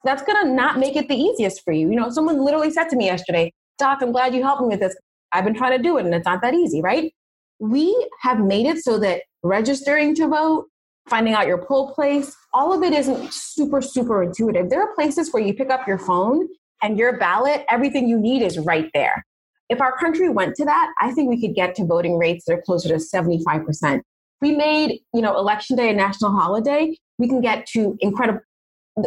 that's 0.03 0.21
going 0.21 0.45
to 0.45 0.53
not 0.53 0.79
make 0.79 0.95
it 0.95 1.07
the 1.07 1.15
easiest 1.15 1.63
for 1.63 1.73
you. 1.73 1.89
You 1.89 1.95
know, 1.95 2.09
someone 2.09 2.43
literally 2.43 2.71
said 2.71 2.89
to 2.89 2.95
me 2.95 3.05
yesterday, 3.05 3.51
Doc, 3.79 3.99
I'm 4.01 4.11
glad 4.11 4.35
you 4.35 4.43
helped 4.43 4.61
me 4.61 4.67
with 4.67 4.81
this. 4.81 4.95
I've 5.31 5.45
been 5.45 5.53
trying 5.55 5.77
to 5.77 5.83
do 5.83 5.97
it 5.97 6.05
and 6.05 6.13
it's 6.13 6.25
not 6.25 6.41
that 6.41 6.53
easy, 6.53 6.81
right? 6.81 7.13
We 7.59 8.09
have 8.21 8.39
made 8.39 8.65
it 8.65 8.83
so 8.83 8.99
that 8.99 9.21
registering 9.43 10.15
to 10.15 10.27
vote, 10.27 10.67
finding 11.07 11.33
out 11.33 11.47
your 11.47 11.65
poll 11.65 11.93
place, 11.93 12.35
all 12.53 12.73
of 12.73 12.83
it 12.83 12.93
isn't 12.93 13.33
super, 13.33 13.81
super 13.81 14.23
intuitive. 14.23 14.69
There 14.69 14.81
are 14.81 14.93
places 14.95 15.31
where 15.31 15.41
you 15.41 15.53
pick 15.53 15.69
up 15.69 15.87
your 15.87 15.97
phone 15.97 16.47
and 16.81 16.97
your 16.97 17.17
ballot, 17.17 17.65
everything 17.69 18.07
you 18.07 18.19
need 18.19 18.41
is 18.41 18.57
right 18.57 18.89
there. 18.93 19.25
If 19.69 19.81
our 19.81 19.97
country 19.97 20.29
went 20.29 20.55
to 20.55 20.65
that, 20.65 20.91
I 20.99 21.11
think 21.11 21.29
we 21.29 21.39
could 21.39 21.55
get 21.55 21.75
to 21.75 21.85
voting 21.85 22.17
rates 22.17 22.45
that 22.45 22.53
are 22.53 22.61
closer 22.61 22.89
to 22.89 22.95
75%. 22.95 24.01
we 24.41 24.55
made, 24.55 24.99
you 25.13 25.21
know, 25.21 25.37
election 25.37 25.75
day 25.75 25.89
a 25.89 25.93
national 25.93 26.31
holiday, 26.31 26.95
we 27.17 27.27
can 27.27 27.41
get 27.41 27.65
to 27.67 27.97
incredible 27.99 28.41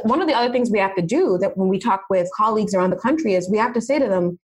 one 0.04 0.22
of 0.22 0.28
the 0.28 0.34
other 0.34 0.52
things 0.52 0.70
we 0.70 0.78
have 0.78 0.94
to 0.94 1.02
do 1.02 1.36
that 1.38 1.56
when 1.56 1.68
we 1.68 1.78
talk 1.78 2.04
with 2.08 2.28
colleagues 2.34 2.74
around 2.74 2.90
the 2.90 2.96
country 2.96 3.34
is 3.34 3.50
we 3.50 3.58
have 3.58 3.74
to 3.74 3.80
say 3.80 3.98
to 3.98 4.08
them, 4.08 4.38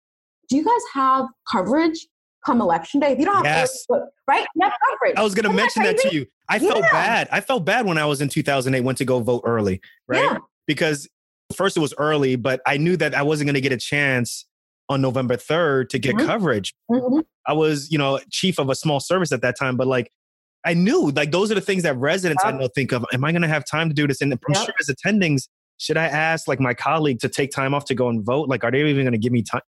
do 0.49 0.57
you 0.57 0.65
guys 0.65 0.83
have 0.95 1.27
coverage 1.51 2.07
come 2.45 2.61
election 2.61 3.01
day? 3.01 3.13
If 3.13 3.19
you 3.19 3.25
don't 3.25 3.37
have 3.37 3.45
yes. 3.45 3.87
coverage, 3.87 4.11
right? 4.29 4.47
You 4.55 4.63
have 4.63 4.73
coverage. 4.91 5.17
I 5.17 5.23
was 5.23 5.35
going 5.35 5.51
to 5.51 5.53
mention 5.53 5.83
that, 5.83 5.97
that, 5.97 6.11
to 6.11 6.15
you. 6.15 6.27
I 6.49 6.57
yeah. 6.57 6.71
felt 6.71 6.83
bad. 6.83 7.29
I 7.33 7.41
felt 7.41 7.65
bad 7.65 7.87
when 7.87 7.99
I 7.99 8.07
was 8.07 8.21
in 8.21 8.29
2008, 8.29 8.81
went 8.83 8.99
to 8.99 9.05
go 9.05 9.21
vote 9.21 9.43
early, 9.45 9.81
right? 10.07 10.23
Yeah. 10.23 10.39
Because 10.67 11.09
first 11.55 11.77
it 11.77 11.81
was 11.81 11.95
early, 11.99 12.37
but 12.37 12.61
I 12.67 12.77
knew 12.77 12.97
that 12.97 13.15
I 13.15 13.23
wasn't 13.23 13.49
going 13.49 13.55
to 13.55 13.61
get 13.61 13.73
a 13.73 13.77
chance 13.77 14.47
on 14.89 15.01
November 15.01 15.37
3rd 15.37 15.89
to 15.91 15.99
get 15.99 16.15
mm-hmm. 16.15 16.27
coverage. 16.27 16.75
Mm-hmm. 16.91 17.21
I 17.47 17.53
was, 17.53 17.91
you 17.91 17.99
know, 17.99 18.21
chief 18.31 18.59
of 18.59 18.71
a 18.71 18.75
small 18.75 19.01
service 19.01 19.33
at 19.33 19.43
that 19.43 19.59
time, 19.59 19.77
but 19.77 19.87
like 19.87 20.11
I 20.65 20.75
knew 20.75 21.11
like 21.11 21.31
those 21.31 21.51
are 21.51 21.55
the 21.55 21.61
things 21.61 21.85
that 21.85 21.97
residents 21.97 22.45
I 22.45 22.51
know 22.51 22.69
think 22.75 22.93
of. 22.93 23.05
Am 23.13 23.25
I 23.25 23.33
going 23.33 23.43
to 23.43 23.49
have 23.49 23.65
time 23.65 23.89
to 23.89 23.95
do 23.95 24.07
this? 24.07 24.21
And 24.21 24.33
I'm 24.33 24.39
yep. 24.49 24.65
sure 24.65 24.75
as 24.81 24.89
attendings, 24.89 25.49
should 25.79 25.97
I 25.97 26.07
ask 26.07 26.49
like 26.49 26.59
my 26.59 26.75
colleague 26.75 27.21
to 27.21 27.29
take 27.29 27.51
time 27.53 27.73
off 27.73 27.85
to 27.87 27.95
go 27.95 28.09
and 28.09 28.25
vote? 28.25 28.49
Like, 28.49 28.65
are 28.65 28.71
they 28.71 28.81
even 28.81 29.05
going 29.05 29.13
to 29.13 29.19
give 29.19 29.33
me 29.33 29.43
time? 29.43 29.63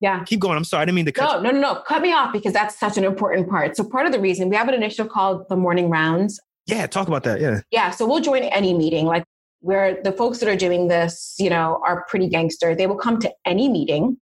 Yeah. 0.00 0.24
Keep 0.24 0.40
going. 0.40 0.56
I'm 0.56 0.64
sorry. 0.64 0.82
I 0.82 0.84
didn't 0.84 0.96
mean 0.96 1.06
to 1.06 1.12
cut. 1.12 1.42
No, 1.42 1.50
no, 1.50 1.58
no, 1.58 1.74
no. 1.74 1.80
Cut 1.80 2.02
me 2.02 2.12
off 2.12 2.32
because 2.32 2.52
that's 2.52 2.78
such 2.78 2.98
an 2.98 3.04
important 3.04 3.48
part. 3.48 3.76
So 3.76 3.84
part 3.84 4.06
of 4.06 4.12
the 4.12 4.20
reason 4.20 4.48
we 4.48 4.56
have 4.56 4.68
an 4.68 4.74
initiative 4.74 5.10
called 5.10 5.48
the 5.48 5.56
morning 5.56 5.88
rounds. 5.88 6.38
Yeah. 6.66 6.86
Talk 6.86 7.08
about 7.08 7.22
that. 7.24 7.40
Yeah. 7.40 7.60
Yeah. 7.70 7.90
So 7.90 8.06
we'll 8.06 8.20
join 8.20 8.42
any 8.42 8.74
meeting. 8.74 9.06
Like 9.06 9.24
where 9.60 10.00
the 10.02 10.12
folks 10.12 10.38
that 10.38 10.48
are 10.48 10.56
doing 10.56 10.88
this, 10.88 11.34
you 11.38 11.48
know, 11.48 11.80
are 11.86 12.04
pretty 12.08 12.28
gangster. 12.28 12.74
They 12.74 12.86
will 12.86 12.98
come 12.98 13.18
to 13.20 13.32
any 13.46 13.68
meeting. 13.68 14.18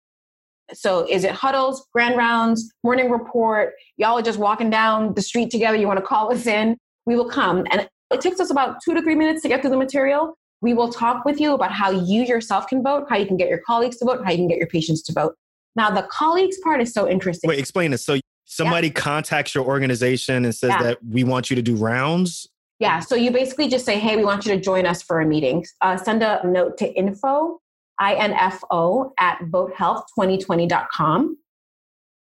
So 0.74 1.08
is 1.10 1.24
it 1.24 1.32
huddles, 1.32 1.88
grand 1.94 2.18
rounds, 2.18 2.72
morning 2.84 3.10
report? 3.10 3.74
Y'all 3.98 4.18
are 4.18 4.22
just 4.22 4.40
walking 4.40 4.70
down 4.70 5.14
the 5.14 5.22
street 5.22 5.50
together. 5.50 5.78
You 5.78 5.88
want 5.88 6.00
to 6.00 6.06
call 6.06 6.32
us 6.32 6.46
in? 6.46 6.78
We 7.06 7.16
will 7.16 7.30
come. 7.30 7.66
And 7.72 7.88
it 8.12 8.22
takes 8.22 8.40
us 8.40 8.50
about 8.50 8.78
two 8.84 8.94
to 8.94 9.02
three 9.02 9.16
minutes 9.16 9.42
to 9.44 9.48
get 9.48 9.62
through 9.62 9.72
the 9.72 9.78
material. 9.78 10.36
We 10.62 10.74
will 10.74 10.92
talk 10.92 11.26
with 11.26 11.40
you 11.40 11.54
about 11.54 11.72
how 11.72 11.90
you 11.92 12.24
yourself 12.24 12.68
can 12.68 12.84
vote, 12.84 13.06
how 13.10 13.18
you 13.18 13.26
can 13.26 13.38
get 13.38 13.50
your 13.50 13.62
colleagues 13.66 13.98
to 13.98 14.06
vote, 14.06 14.24
how 14.26 14.32
you 14.32 14.38
can 14.38 14.48
get 14.48 14.58
your 14.58 14.68
patients 14.68 15.02
to 15.04 15.14
vote. 15.14 15.36
Now, 15.80 15.90
the 15.90 16.02
colleagues 16.12 16.58
part 16.60 16.82
is 16.82 16.92
so 16.92 17.08
interesting. 17.08 17.48
Wait, 17.48 17.58
explain 17.58 17.92
this. 17.92 18.04
So 18.04 18.20
somebody 18.44 18.88
yeah. 18.88 18.94
contacts 18.96 19.56
your 19.56 19.64
organization 19.64 20.44
and 20.44 20.54
says 20.54 20.72
yeah. 20.72 20.84
that 20.84 20.98
we 21.10 21.24
want 21.24 21.50
you 21.50 21.56
to 21.56 21.62
do 21.62 21.78
rounds. 21.78 22.50
Yeah. 22.80 23.00
So 23.00 23.16
you 23.16 23.32
basically 23.32 23.70
just 23.70 23.86
say, 23.86 23.98
hey, 23.98 24.18
we 24.18 24.26
want 24.26 24.46
you 24.46 24.54
to 24.54 24.60
join 24.60 24.86
us 24.86 25.02
for 25.02 25.22
a 25.22 25.26
meeting. 25.26 25.66
Uh, 25.80 25.96
send 25.96 26.22
a 26.22 26.46
note 26.46 26.78
to 26.80 26.94
info, 26.96 27.62
I-N-F-O, 27.98 29.14
at 29.22 29.40
votehealth2020.com. 29.40 31.38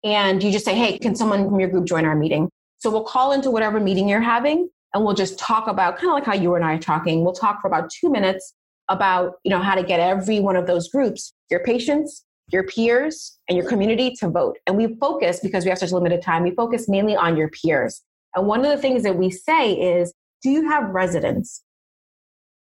And 0.03 0.41
you 0.41 0.51
just 0.51 0.65
say, 0.65 0.73
hey, 0.73 0.97
can 0.97 1.15
someone 1.15 1.45
from 1.45 1.60
your 1.60 1.69
group 1.69 1.86
join 1.86 2.03
our 2.03 2.15
meeting? 2.15 2.49
So 2.79 2.89
we'll 2.89 3.03
call 3.03 3.31
into 3.31 3.51
whatever 3.51 3.79
meeting 3.79 4.10
you're 4.10 4.21
having 4.21 4.69
and 4.95 5.05
we'll 5.05 5.13
just 5.13 5.38
talk 5.38 5.67
about 5.67 5.97
kind 5.97 6.10
of 6.10 6.15
like 6.15 6.25
how 6.25 6.34
you 6.34 6.55
and 6.55 6.65
I 6.65 6.73
are 6.73 6.79
talking. 6.79 7.23
We'll 7.23 7.34
talk 7.34 7.62
for 7.62 7.67
about 7.67 7.91
two 7.91 8.10
minutes 8.10 8.55
about, 8.89 9.34
you 9.43 9.51
know, 9.51 9.60
how 9.60 9.75
to 9.75 9.84
get 9.84 9.99
every 9.99 10.39
one 10.39 10.55
of 10.55 10.65
those 10.65 10.89
groups, 10.89 11.31
your 11.51 11.60
patients, 11.63 12.24
your 12.49 12.63
peers, 12.63 13.38
and 13.49 13.58
your 13.58 13.67
community 13.67 14.12
to 14.19 14.29
vote. 14.29 14.58
And 14.67 14.77
we 14.77 14.95
focus, 14.99 15.39
because 15.41 15.63
we 15.63 15.69
have 15.69 15.79
such 15.79 15.91
limited 15.91 16.21
time, 16.21 16.43
we 16.43 16.51
focus 16.51 16.88
mainly 16.88 17.15
on 17.15 17.38
your 17.38 17.49
peers. 17.49 18.01
And 18.36 18.47
one 18.47 18.63
of 18.63 18.71
the 18.71 18.77
things 18.77 19.03
that 19.03 19.17
we 19.17 19.31
say 19.31 19.73
is, 19.73 20.13
do 20.43 20.49
you 20.49 20.69
have 20.69 20.89
residents? 20.89 21.63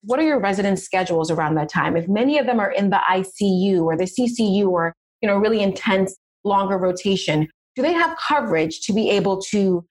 What 0.03 0.21
are 0.21 0.25
your 0.25 0.39
residents' 0.39 0.83
schedules 0.83 1.31
around 1.31 1.55
that 1.57 1.71
time? 1.71 1.97
If 1.97 2.09
many 2.09 2.39
of 2.39 2.47
them 2.47 2.61
are 2.61 2.71
in 2.71 2.91
the 2.91 3.01
ICU 3.11 3.83
or 3.83 3.97
the 3.97 4.05
CCU 4.05 4.69
or, 4.69 4.95
you 5.21 5.29
know, 5.29 5.37
really 5.37 5.61
intense, 5.61 6.15
longer 6.45 6.77
rotation, 6.77 7.49
do 7.75 7.83
they 7.83 7.93
have 7.93 8.17
coverage 8.17 8.83
to 8.83 8.93
be 8.93 9.11
able 9.11 9.41
to 9.51 9.85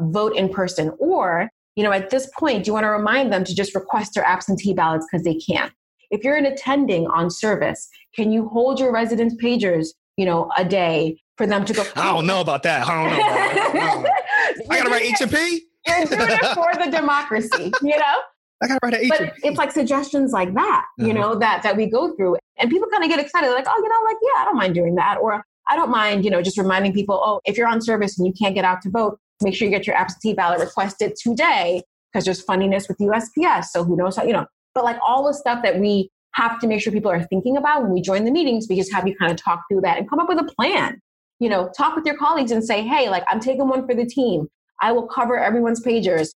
vote 0.00 0.36
in 0.36 0.48
person? 0.48 0.92
Or, 0.98 1.48
you 1.76 1.84
know, 1.84 1.92
at 1.92 2.10
this 2.10 2.28
point, 2.36 2.64
do 2.64 2.68
you 2.68 2.72
want 2.74 2.84
to 2.84 2.90
remind 2.90 3.32
them 3.32 3.44
to 3.44 3.54
just 3.54 3.74
request 3.74 4.14
their 4.14 4.24
absentee 4.24 4.74
ballots 4.74 5.06
because 5.10 5.24
they 5.24 5.36
can't? 5.36 5.72
If 6.12 6.22
you're 6.22 6.36
an 6.36 6.44
attending 6.46 7.06
on 7.08 7.30
service, 7.30 7.88
can 8.14 8.30
you 8.30 8.48
hold 8.48 8.78
your 8.78 8.92
residents' 8.92 9.34
pagers, 9.42 9.88
you 10.16 10.26
know, 10.26 10.50
a 10.58 10.64
day 10.64 11.18
for 11.38 11.46
them 11.46 11.64
to 11.64 11.72
go? 11.72 11.84
I 11.96 12.12
don't 12.12 12.26
know 12.26 12.42
about 12.42 12.62
that. 12.64 12.86
I 12.86 13.02
don't 13.02 13.16
know. 13.16 13.20
About 13.20 14.04
that. 14.04 14.22
I, 14.70 14.74
I 14.74 14.78
gotta 14.78 14.90
write 14.90 15.02
H&P. 15.02 15.62
You're 15.86 16.04
doing 16.04 16.28
it 16.30 16.54
for 16.54 16.70
the 16.74 16.90
democracy, 16.90 17.72
you 17.82 17.98
know. 17.98 18.18
I 18.62 18.68
gotta 18.68 18.78
write 18.84 18.94
an 18.94 19.08
But 19.08 19.32
it's 19.42 19.58
like 19.58 19.72
suggestions 19.72 20.32
like 20.32 20.52
that, 20.54 20.84
you 20.98 21.06
uh-huh. 21.06 21.12
know, 21.14 21.38
that 21.38 21.62
that 21.62 21.76
we 21.76 21.86
go 21.86 22.14
through, 22.14 22.36
and 22.58 22.70
people 22.70 22.88
kind 22.92 23.02
of 23.02 23.10
get 23.10 23.18
excited, 23.18 23.50
like, 23.50 23.66
oh, 23.66 23.82
you 23.82 23.88
know, 23.88 24.00
like 24.04 24.18
yeah, 24.22 24.42
I 24.42 24.44
don't 24.44 24.56
mind 24.56 24.74
doing 24.74 24.94
that, 24.96 25.16
or 25.18 25.42
I 25.68 25.76
don't 25.76 25.90
mind, 25.90 26.24
you 26.24 26.30
know, 26.30 26.42
just 26.42 26.58
reminding 26.58 26.92
people, 26.92 27.20
oh, 27.24 27.40
if 27.44 27.56
you're 27.56 27.66
on 27.66 27.80
service 27.80 28.18
and 28.18 28.26
you 28.26 28.32
can't 28.32 28.54
get 28.54 28.64
out 28.64 28.82
to 28.82 28.90
vote, 28.90 29.18
make 29.42 29.54
sure 29.54 29.66
you 29.66 29.72
get 29.72 29.86
your 29.86 29.96
absentee 29.96 30.34
ballot 30.34 30.60
requested 30.60 31.14
today 31.16 31.82
because 32.12 32.24
there's 32.24 32.42
funniness 32.42 32.88
with 32.88 32.98
USPS. 32.98 33.66
So 33.66 33.84
who 33.84 33.96
knows 33.96 34.16
how, 34.16 34.24
you 34.24 34.32
know, 34.32 34.46
but 34.74 34.84
like 34.84 34.98
all 35.06 35.26
the 35.26 35.34
stuff 35.34 35.62
that 35.62 35.78
we 35.78 36.10
have 36.34 36.58
to 36.60 36.66
make 36.66 36.80
sure 36.80 36.92
people 36.92 37.10
are 37.10 37.22
thinking 37.24 37.56
about 37.56 37.82
when 37.82 37.92
we 37.92 38.00
join 38.00 38.24
the 38.24 38.30
meetings, 38.30 38.66
we 38.68 38.76
just 38.76 38.92
have 38.92 39.06
you 39.06 39.14
kind 39.16 39.30
of 39.30 39.36
talk 39.36 39.62
through 39.70 39.82
that 39.82 39.98
and 39.98 40.08
come 40.08 40.18
up 40.18 40.28
with 40.28 40.38
a 40.38 40.44
plan. 40.44 41.00
You 41.38 41.48
know, 41.48 41.70
talk 41.76 41.96
with 41.96 42.06
your 42.06 42.16
colleagues 42.16 42.52
and 42.52 42.64
say, 42.64 42.82
hey, 42.82 43.10
like 43.10 43.24
I'm 43.28 43.40
taking 43.40 43.68
one 43.68 43.86
for 43.86 43.94
the 43.94 44.06
team. 44.06 44.48
I 44.80 44.92
will 44.92 45.06
cover 45.06 45.38
everyone's 45.38 45.84
pagers. 45.84 46.30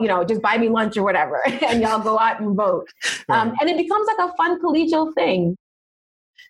You 0.00 0.06
know, 0.06 0.24
just 0.24 0.40
buy 0.40 0.58
me 0.58 0.68
lunch 0.68 0.96
or 0.96 1.02
whatever, 1.02 1.42
and 1.66 1.82
y'all 1.82 2.00
go 2.00 2.18
out 2.18 2.40
and 2.40 2.56
vote. 2.56 2.88
Right. 3.28 3.40
Um, 3.40 3.54
and 3.60 3.68
it 3.68 3.76
becomes 3.76 4.06
like 4.06 4.30
a 4.30 4.34
fun 4.36 4.58
collegial 4.62 5.12
thing. 5.12 5.54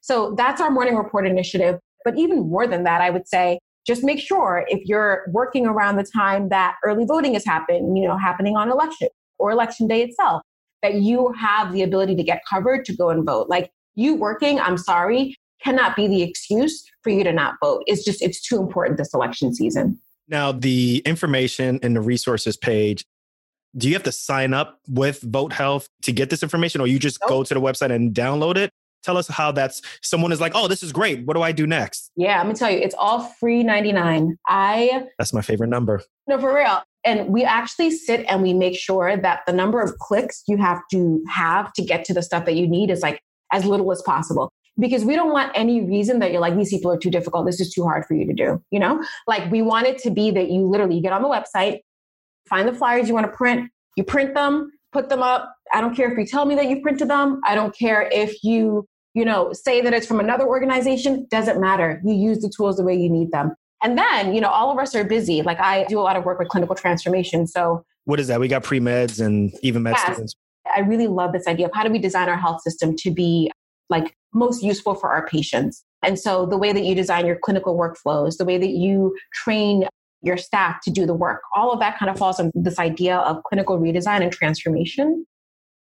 So 0.03 0.35
that's 0.37 0.61
our 0.61 0.71
morning 0.71 0.97
report 0.97 1.27
initiative. 1.27 1.81
But 2.05 2.17
even 2.17 2.49
more 2.49 2.69
than 2.69 2.85
that, 2.85 3.01
I 3.01 3.11
would 3.11 3.27
say 3.27 3.59
just 3.87 4.05
make 4.05 4.21
sure 4.21 4.65
if 4.69 4.87
you're 4.87 5.25
working 5.33 5.67
around 5.67 5.97
the 5.97 6.05
time 6.05 6.51
that 6.51 6.77
early 6.85 7.05
voting 7.05 7.35
is 7.35 7.45
happening, 7.45 7.97
you 7.97 8.07
know, 8.07 8.17
happening 8.17 8.57
on 8.57 8.71
election 8.71 9.09
or 9.39 9.51
election 9.51 9.89
day 9.89 10.03
itself, 10.03 10.43
that 10.83 10.95
you 10.95 11.33
have 11.33 11.73
the 11.73 11.83
ability 11.83 12.15
to 12.17 12.23
get 12.23 12.43
covered 12.49 12.85
to 12.87 12.97
go 12.97 13.11
and 13.11 13.25
vote. 13.25 13.49
Like 13.49 13.71
you 13.95 14.15
working, 14.15 14.61
I'm 14.61 14.79
sorry, 14.79 15.37
cannot 15.63 15.97
be 15.97 16.07
the 16.07 16.23
excuse 16.23 16.85
for 17.03 17.11
you 17.11 17.25
to 17.25 17.33
not 17.33 17.55
vote. 17.63 17.83
It's 17.87 18.05
just, 18.05 18.23
it's 18.23 18.41
too 18.41 18.59
important 18.59 18.99
this 18.99 19.13
election 19.13 19.55
season. 19.55 19.99
Now, 20.29 20.53
the 20.53 21.03
information 21.07 21.79
in 21.83 21.95
the 21.95 22.01
resources 22.01 22.57
page, 22.57 23.05
do 23.77 23.89
you 23.89 23.95
have 23.95 24.03
to 24.05 24.13
sign 24.13 24.55
up 24.55 24.81
with 24.89 25.21
Vote 25.23 25.53
Health 25.53 25.89
to 26.03 26.13
get 26.13 26.31
this 26.31 26.43
information 26.43 26.81
or 26.81 26.87
you 26.87 26.99
just 26.99 27.19
nope. 27.23 27.29
go 27.29 27.45
to 27.45 27.55
the 27.55 27.61
website 27.61 27.91
and 27.91 28.15
download 28.15 28.57
it? 28.57 28.71
Tell 29.03 29.17
us 29.17 29.29
how 29.29 29.53
that's 29.53 29.81
someone 30.03 30.33
is 30.33 30.41
like, 30.41 30.53
oh, 30.55 30.69
this 30.69 30.83
is 30.83 30.93
great. 30.93 31.25
What 31.25 31.35
do 31.35 31.43
I 31.43 31.53
do 31.53 31.67
next? 31.67 32.11
Yeah, 32.17 32.41
I'm 32.41 32.47
gonna 32.47 32.55
tell 32.55 32.71
you, 32.71 32.79
it's 32.79 32.97
all 32.99 33.21
free 33.21 33.63
99. 33.63 34.37
I 34.49 35.07
That's 35.19 35.33
my 35.33 35.41
favorite 35.41 35.69
number. 35.69 36.03
No, 36.27 36.39
for 36.39 36.55
real. 36.55 36.83
And 37.05 37.29
we 37.29 37.45
actually 37.45 37.91
sit 37.91 38.27
and 38.29 38.43
we 38.43 38.53
make 38.53 38.77
sure 38.77 39.17
that 39.17 39.41
the 39.47 39.53
number 39.53 39.81
of 39.81 39.99
clicks 39.99 40.43
you 40.47 40.57
have 40.57 40.81
to 40.91 41.23
have 41.29 41.73
to 41.75 41.83
get 41.83 42.05
to 42.07 42.15
the 42.15 42.23
stuff 42.23 42.45
that 42.45 42.55
you 42.55 42.67
need 42.67 42.91
is 42.91 43.03
like 43.03 43.23
as 43.53 43.65
little 43.65 43.91
as 43.93 44.03
possible. 44.03 44.51
Because 44.81 45.05
we 45.05 45.17
don't 45.17 45.33
want 45.33 45.51
any 45.57 45.81
reason 45.85 46.21
that 46.21 46.31
you're 46.31 46.41
like, 46.41 46.57
these 46.57 46.71
people 46.71 46.93
are 46.93 46.99
too 46.99 47.11
difficult. 47.11 47.47
This 47.47 47.61
is 47.61 47.73
too 47.73 47.83
hard 47.83 48.05
for 48.05 48.15
you 48.15 48.27
to 48.27 48.33
do. 48.33 48.63
You 48.71 48.79
know, 48.79 49.03
like 49.27 49.51
we 49.51 49.63
want 49.63 49.87
it 49.87 49.99
to 49.99 50.11
be 50.11 50.31
that 50.31 50.51
you 50.51 50.63
literally 50.63 51.01
get 51.01 51.13
on 51.13 51.23
the 51.23 51.29
website, 51.29 51.81
find 52.49 52.69
the 52.69 52.73
flyers 52.73 53.09
you 53.09 53.15
want 53.15 53.27
to 53.27 53.37
print, 53.37 53.71
you 53.97 54.05
print 54.05 54.35
them, 54.35 54.71
put 54.93 55.09
them 55.09 55.23
up. 55.23 55.53
I 55.73 55.81
don't 55.81 55.97
care 55.97 56.11
if 56.11 56.17
you 56.17 56.27
tell 56.27 56.45
me 56.47 56.55
that 56.55 56.69
you 56.69 56.81
printed 56.81 57.09
them. 57.09 57.41
I 57.45 57.55
don't 57.55 57.77
care 57.77 58.09
if 58.13 58.43
you, 58.45 58.87
you 59.15 59.25
know, 59.25 59.53
say 59.53 59.81
that 59.81 59.93
it's 59.93 60.07
from 60.07 60.21
another 60.21 60.47
organization. 60.47 61.27
Doesn't 61.31 61.61
matter. 61.61 62.01
You 62.05 62.15
use 62.15 62.39
the 62.39 62.53
tools 62.55 62.77
the 62.77 62.85
way 62.85 62.95
you 62.95 63.11
need 63.11 63.33
them. 63.33 63.55
And 63.83 63.97
then, 63.97 64.35
you 64.35 64.41
know, 64.41 64.49
all 64.49 64.71
of 64.71 64.79
us 64.79 64.95
are 64.95 65.05
busy. 65.05 65.43
Like 65.43 65.61
I 65.61 65.85
do 65.85 65.99
a 65.99 66.03
lot 66.03 66.17
of 66.17 66.25
work 66.25 66.39
with 66.39 66.49
clinical 66.49 66.75
transformation. 66.75 67.47
So 67.47 67.85
what 68.05 68.19
is 68.19 68.27
that? 68.29 68.41
We 68.41 68.49
got 68.49 68.63
pre 68.65 68.81
meds 68.81 69.25
and 69.25 69.53
even 69.63 69.83
med 69.83 69.95
yes, 69.97 70.13
students. 70.13 70.35
I 70.75 70.81
really 70.81 71.07
love 71.07 71.33
this 71.33 71.47
idea 71.47 71.67
of 71.67 71.73
how 71.75 71.85
do 71.85 71.91
we 71.91 71.99
design 71.99 72.29
our 72.29 72.37
health 72.37 72.63
system 72.63 72.97
to 72.97 73.11
be 73.11 73.51
like 73.89 74.15
most 74.35 74.63
useful 74.63 74.95
for 74.95 75.11
our 75.11 75.27
patients. 75.27 75.85
And 76.03 76.19
so 76.19 76.47
the 76.47 76.59
way 76.59 76.73
that 76.73 76.85
you 76.85 76.95
design 76.95 77.27
your 77.27 77.39
clinical 77.43 77.77
workflows, 77.77 78.37
the 78.37 78.45
way 78.45 78.59
that 78.59 78.71
you 78.71 79.17
train 79.33 79.87
your 80.23 80.37
staff 80.37 80.81
to 80.83 80.91
do 80.91 81.07
the 81.07 81.15
work. 81.15 81.41
All 81.55 81.73
of 81.73 81.79
that 81.81 81.99
kind 81.99 82.11
of 82.11 82.19
falls 82.19 82.41
on 82.41 82.51
this 82.55 82.79
idea 82.79 83.19
of 83.19 83.43
clinical 83.45 83.79
redesign 83.79 84.23
and 84.23 84.33
transformation. 84.33 85.25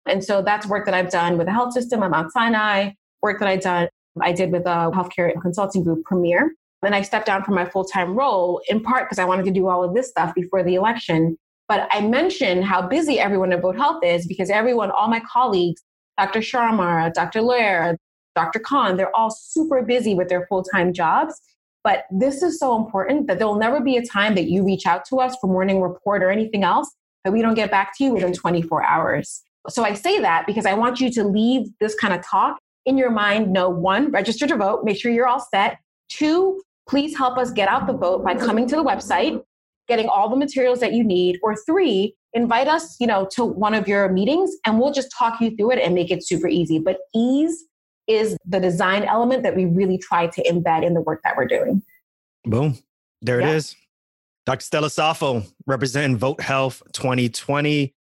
And 0.05 0.23
so 0.23 0.41
that's 0.41 0.67
work 0.67 0.85
that 0.85 0.93
I've 0.93 1.09
done 1.09 1.37
with 1.37 1.47
the 1.47 1.53
health 1.53 1.73
system 1.73 2.03
at 2.03 2.11
Mount 2.11 2.31
Sinai, 2.31 2.91
work 3.21 3.39
that 3.39 3.47
I've 3.47 3.61
done, 3.61 3.89
I 4.21 4.31
did 4.31 4.51
with 4.51 4.65
a 4.65 4.91
healthcare 4.93 5.31
consulting 5.41 5.83
group, 5.83 6.03
Premier. 6.05 6.51
Then 6.87 6.93
I 6.93 7.01
stepped 7.01 7.25
down 7.25 7.43
from 7.43 7.55
my 7.55 7.65
full 7.65 7.83
time 7.83 8.15
role 8.15 8.61
in 8.69 8.81
part 8.81 9.09
because 9.09 9.19
I 9.19 9.25
wanted 9.25 9.43
to 9.43 9.51
do 9.51 9.67
all 9.67 9.83
of 9.83 9.93
this 9.93 10.07
stuff 10.07 10.33
before 10.33 10.63
the 10.63 10.75
election. 10.75 11.37
But 11.67 11.89
I 11.91 11.99
mentioned 11.99 12.63
how 12.63 12.81
busy 12.81 13.19
everyone 13.19 13.51
at 13.51 13.61
Vote 13.61 13.75
Health 13.75 14.05
is 14.05 14.25
because 14.25 14.49
everyone, 14.49 14.89
all 14.91 15.09
my 15.09 15.21
colleagues, 15.29 15.83
Dr. 16.17 16.39
Sharma, 16.39 17.13
Dr. 17.13 17.41
Lair, 17.41 17.97
Dr. 18.37 18.59
Khan, 18.59 18.95
they're 18.95 19.13
all 19.13 19.29
super 19.29 19.81
busy 19.81 20.15
with 20.15 20.29
their 20.29 20.47
full 20.47 20.63
time 20.63 20.93
jobs. 20.93 21.41
But 21.83 22.05
this 22.09 22.41
is 22.41 22.57
so 22.57 22.77
important 22.77 23.27
that 23.27 23.37
there 23.37 23.47
will 23.47 23.59
never 23.59 23.81
be 23.81 23.97
a 23.97 24.05
time 24.05 24.33
that 24.35 24.49
you 24.49 24.63
reach 24.63 24.85
out 24.85 25.03
to 25.09 25.17
us 25.17 25.35
for 25.41 25.47
morning 25.47 25.81
report 25.81 26.23
or 26.23 26.31
anything 26.31 26.63
else 26.63 26.89
that 27.25 27.33
we 27.33 27.41
don't 27.41 27.55
get 27.55 27.69
back 27.69 27.97
to 27.97 28.05
you 28.05 28.13
within 28.13 28.31
24 28.31 28.85
hours. 28.85 29.41
So 29.67 29.83
I 29.83 29.93
say 29.93 30.21
that 30.21 30.47
because 30.47 30.65
I 30.65 30.73
want 30.73 31.01
you 31.01 31.11
to 31.11 31.25
leave 31.25 31.67
this 31.81 31.95
kind 31.95 32.13
of 32.13 32.25
talk 32.25 32.57
in 32.85 32.97
your 32.97 33.11
mind. 33.11 33.51
Know 33.51 33.69
one, 33.69 34.09
register 34.09 34.47
to 34.47 34.55
vote, 34.55 34.85
make 34.85 34.95
sure 34.95 35.11
you're 35.11 35.27
all 35.27 35.45
set. 35.51 35.79
Two, 36.07 36.61
please 36.87 37.17
help 37.17 37.37
us 37.37 37.51
get 37.51 37.67
out 37.67 37.87
the 37.87 37.93
vote 37.93 38.23
by 38.23 38.35
coming 38.35 38.67
to 38.67 38.75
the 38.75 38.83
website. 38.83 39.41
getting 39.87 40.09
all 40.09 40.27
the 40.27 40.35
materials 40.35 40.81
that 40.81 40.91
you 40.91 41.01
need, 41.01 41.39
or 41.41 41.55
three, 41.55 42.13
invite 42.33 42.67
us, 42.67 42.97
you 42.99 43.07
know, 43.07 43.25
to 43.31 43.45
one 43.45 43.73
of 43.73 43.87
your 43.87 44.09
meetings 44.09 44.53
and 44.65 44.79
we'll 44.79 44.91
just 44.91 45.09
talk 45.17 45.39
you 45.39 45.55
through 45.55 45.71
it 45.71 45.79
and 45.79 45.95
make 45.95 46.11
it 46.11 46.27
super 46.27 46.49
easy. 46.49 46.77
But 46.77 46.97
ease 47.15 47.63
is 48.05 48.37
the 48.45 48.59
design 48.59 49.03
element 49.03 49.43
that 49.43 49.55
we 49.55 49.63
really 49.63 49.97
try 49.97 50.27
to 50.27 50.43
embed 50.43 50.85
in 50.85 50.93
the 50.93 50.99
work 50.99 51.21
that 51.23 51.37
we're 51.37 51.47
doing. 51.47 51.81
Boom. 52.43 52.77
There 53.21 53.39
yeah. 53.39 53.49
it 53.49 53.55
is. 53.55 53.75
Dr. 54.45 54.63
Stella 54.63 54.87
Safo, 54.87 55.45
representing 55.65 56.17
Vote 56.17 56.41
Health 56.41 56.81
2020. 56.93 57.93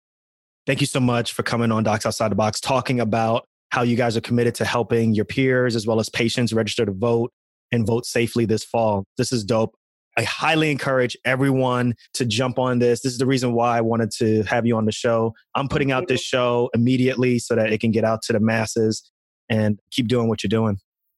Thank 0.67 0.81
you 0.81 0.87
so 0.87 0.99
much 0.99 1.33
for 1.33 1.43
coming 1.43 1.71
on 1.71 1.83
Docs 1.83 2.05
Outside 2.05 2.31
the 2.31 2.35
Box, 2.35 2.59
talking 2.59 2.99
about 2.99 3.47
how 3.69 3.81
you 3.81 3.95
guys 3.95 4.15
are 4.15 4.21
committed 4.21 4.55
to 4.55 4.65
helping 4.65 5.13
your 5.13 5.25
peers 5.25 5.75
as 5.75 5.87
well 5.87 5.99
as 5.99 6.09
patients 6.09 6.53
register 6.53 6.85
to 6.85 6.91
vote 6.91 7.31
and 7.71 7.85
vote 7.85 8.05
safely 8.05 8.45
this 8.45 8.63
fall. 8.63 9.05
This 9.17 9.31
is 9.31 9.43
dope. 9.43 9.75
I 10.17 10.23
highly 10.23 10.71
encourage 10.71 11.17
everyone 11.25 11.93
to 12.13 12.25
jump 12.25 12.57
on 12.57 12.79
this. 12.79 13.01
This 13.01 13.11
is 13.11 13.17
the 13.17 13.25
reason 13.25 13.53
why 13.53 13.77
I 13.77 13.81
wanted 13.81 14.11
to 14.11 14.43
have 14.43 14.65
you 14.65 14.77
on 14.77 14.85
the 14.85 14.91
show. 14.91 15.33
I'm 15.55 15.67
putting 15.67 15.91
out 15.91 16.07
this 16.07 16.21
show 16.21 16.69
immediately 16.73 17.37
so 17.39 17.55
that 17.55 17.73
it 17.73 17.81
can 17.81 17.91
get 17.91 18.05
out 18.05 18.21
to 18.23 18.33
the 18.33 18.39
masses 18.39 19.11
and 19.49 19.77
keep 19.91 20.07
doing 20.07 20.29
what 20.29 20.41
you're 20.41 20.49
doing. 20.49 20.77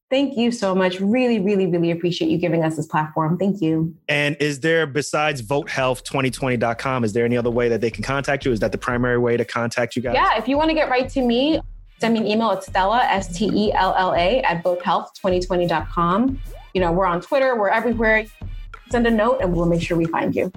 Thank 0.09 0.37
you 0.37 0.51
so 0.51 0.73
much. 0.73 1.01
Really, 1.01 1.37
really, 1.37 1.67
really 1.67 1.91
appreciate 1.91 2.31
you 2.31 2.37
giving 2.37 2.63
us 2.63 2.77
this 2.77 2.87
platform. 2.87 3.37
Thank 3.37 3.61
you. 3.61 3.93
And 4.07 4.37
is 4.39 4.61
there, 4.61 4.87
besides 4.87 5.41
votehealth2020.com, 5.41 7.03
is 7.03 7.11
there 7.11 7.25
any 7.25 7.35
other 7.35 7.51
way 7.51 7.67
that 7.67 7.81
they 7.81 7.91
can 7.91 8.03
contact 8.03 8.45
you? 8.45 8.53
Is 8.53 8.61
that 8.61 8.71
the 8.71 8.77
primary 8.77 9.17
way 9.17 9.35
to 9.35 9.43
contact 9.43 9.97
you 9.97 10.01
guys? 10.01 10.15
Yeah, 10.15 10.37
if 10.37 10.47
you 10.47 10.57
want 10.57 10.69
to 10.69 10.73
get 10.73 10.89
right 10.89 11.09
to 11.09 11.21
me, 11.21 11.59
send 11.99 12.13
me 12.13 12.19
an 12.21 12.27
email 12.27 12.51
at 12.51 12.63
Stella, 12.63 13.03
S 13.03 13.35
T 13.35 13.49
E 13.53 13.73
L 13.73 13.93
L 13.97 14.13
A, 14.13 14.41
at 14.41 14.63
votehealth2020.com. 14.63 16.41
You 16.73 16.81
know, 16.81 16.91
we're 16.91 17.05
on 17.05 17.21
Twitter, 17.21 17.55
we're 17.55 17.69
everywhere. 17.69 18.25
Send 18.89 19.07
a 19.07 19.11
note 19.11 19.39
and 19.41 19.53
we'll 19.53 19.65
make 19.65 19.81
sure 19.81 19.97
we 19.97 20.05
find 20.05 20.35
you. 20.35 20.51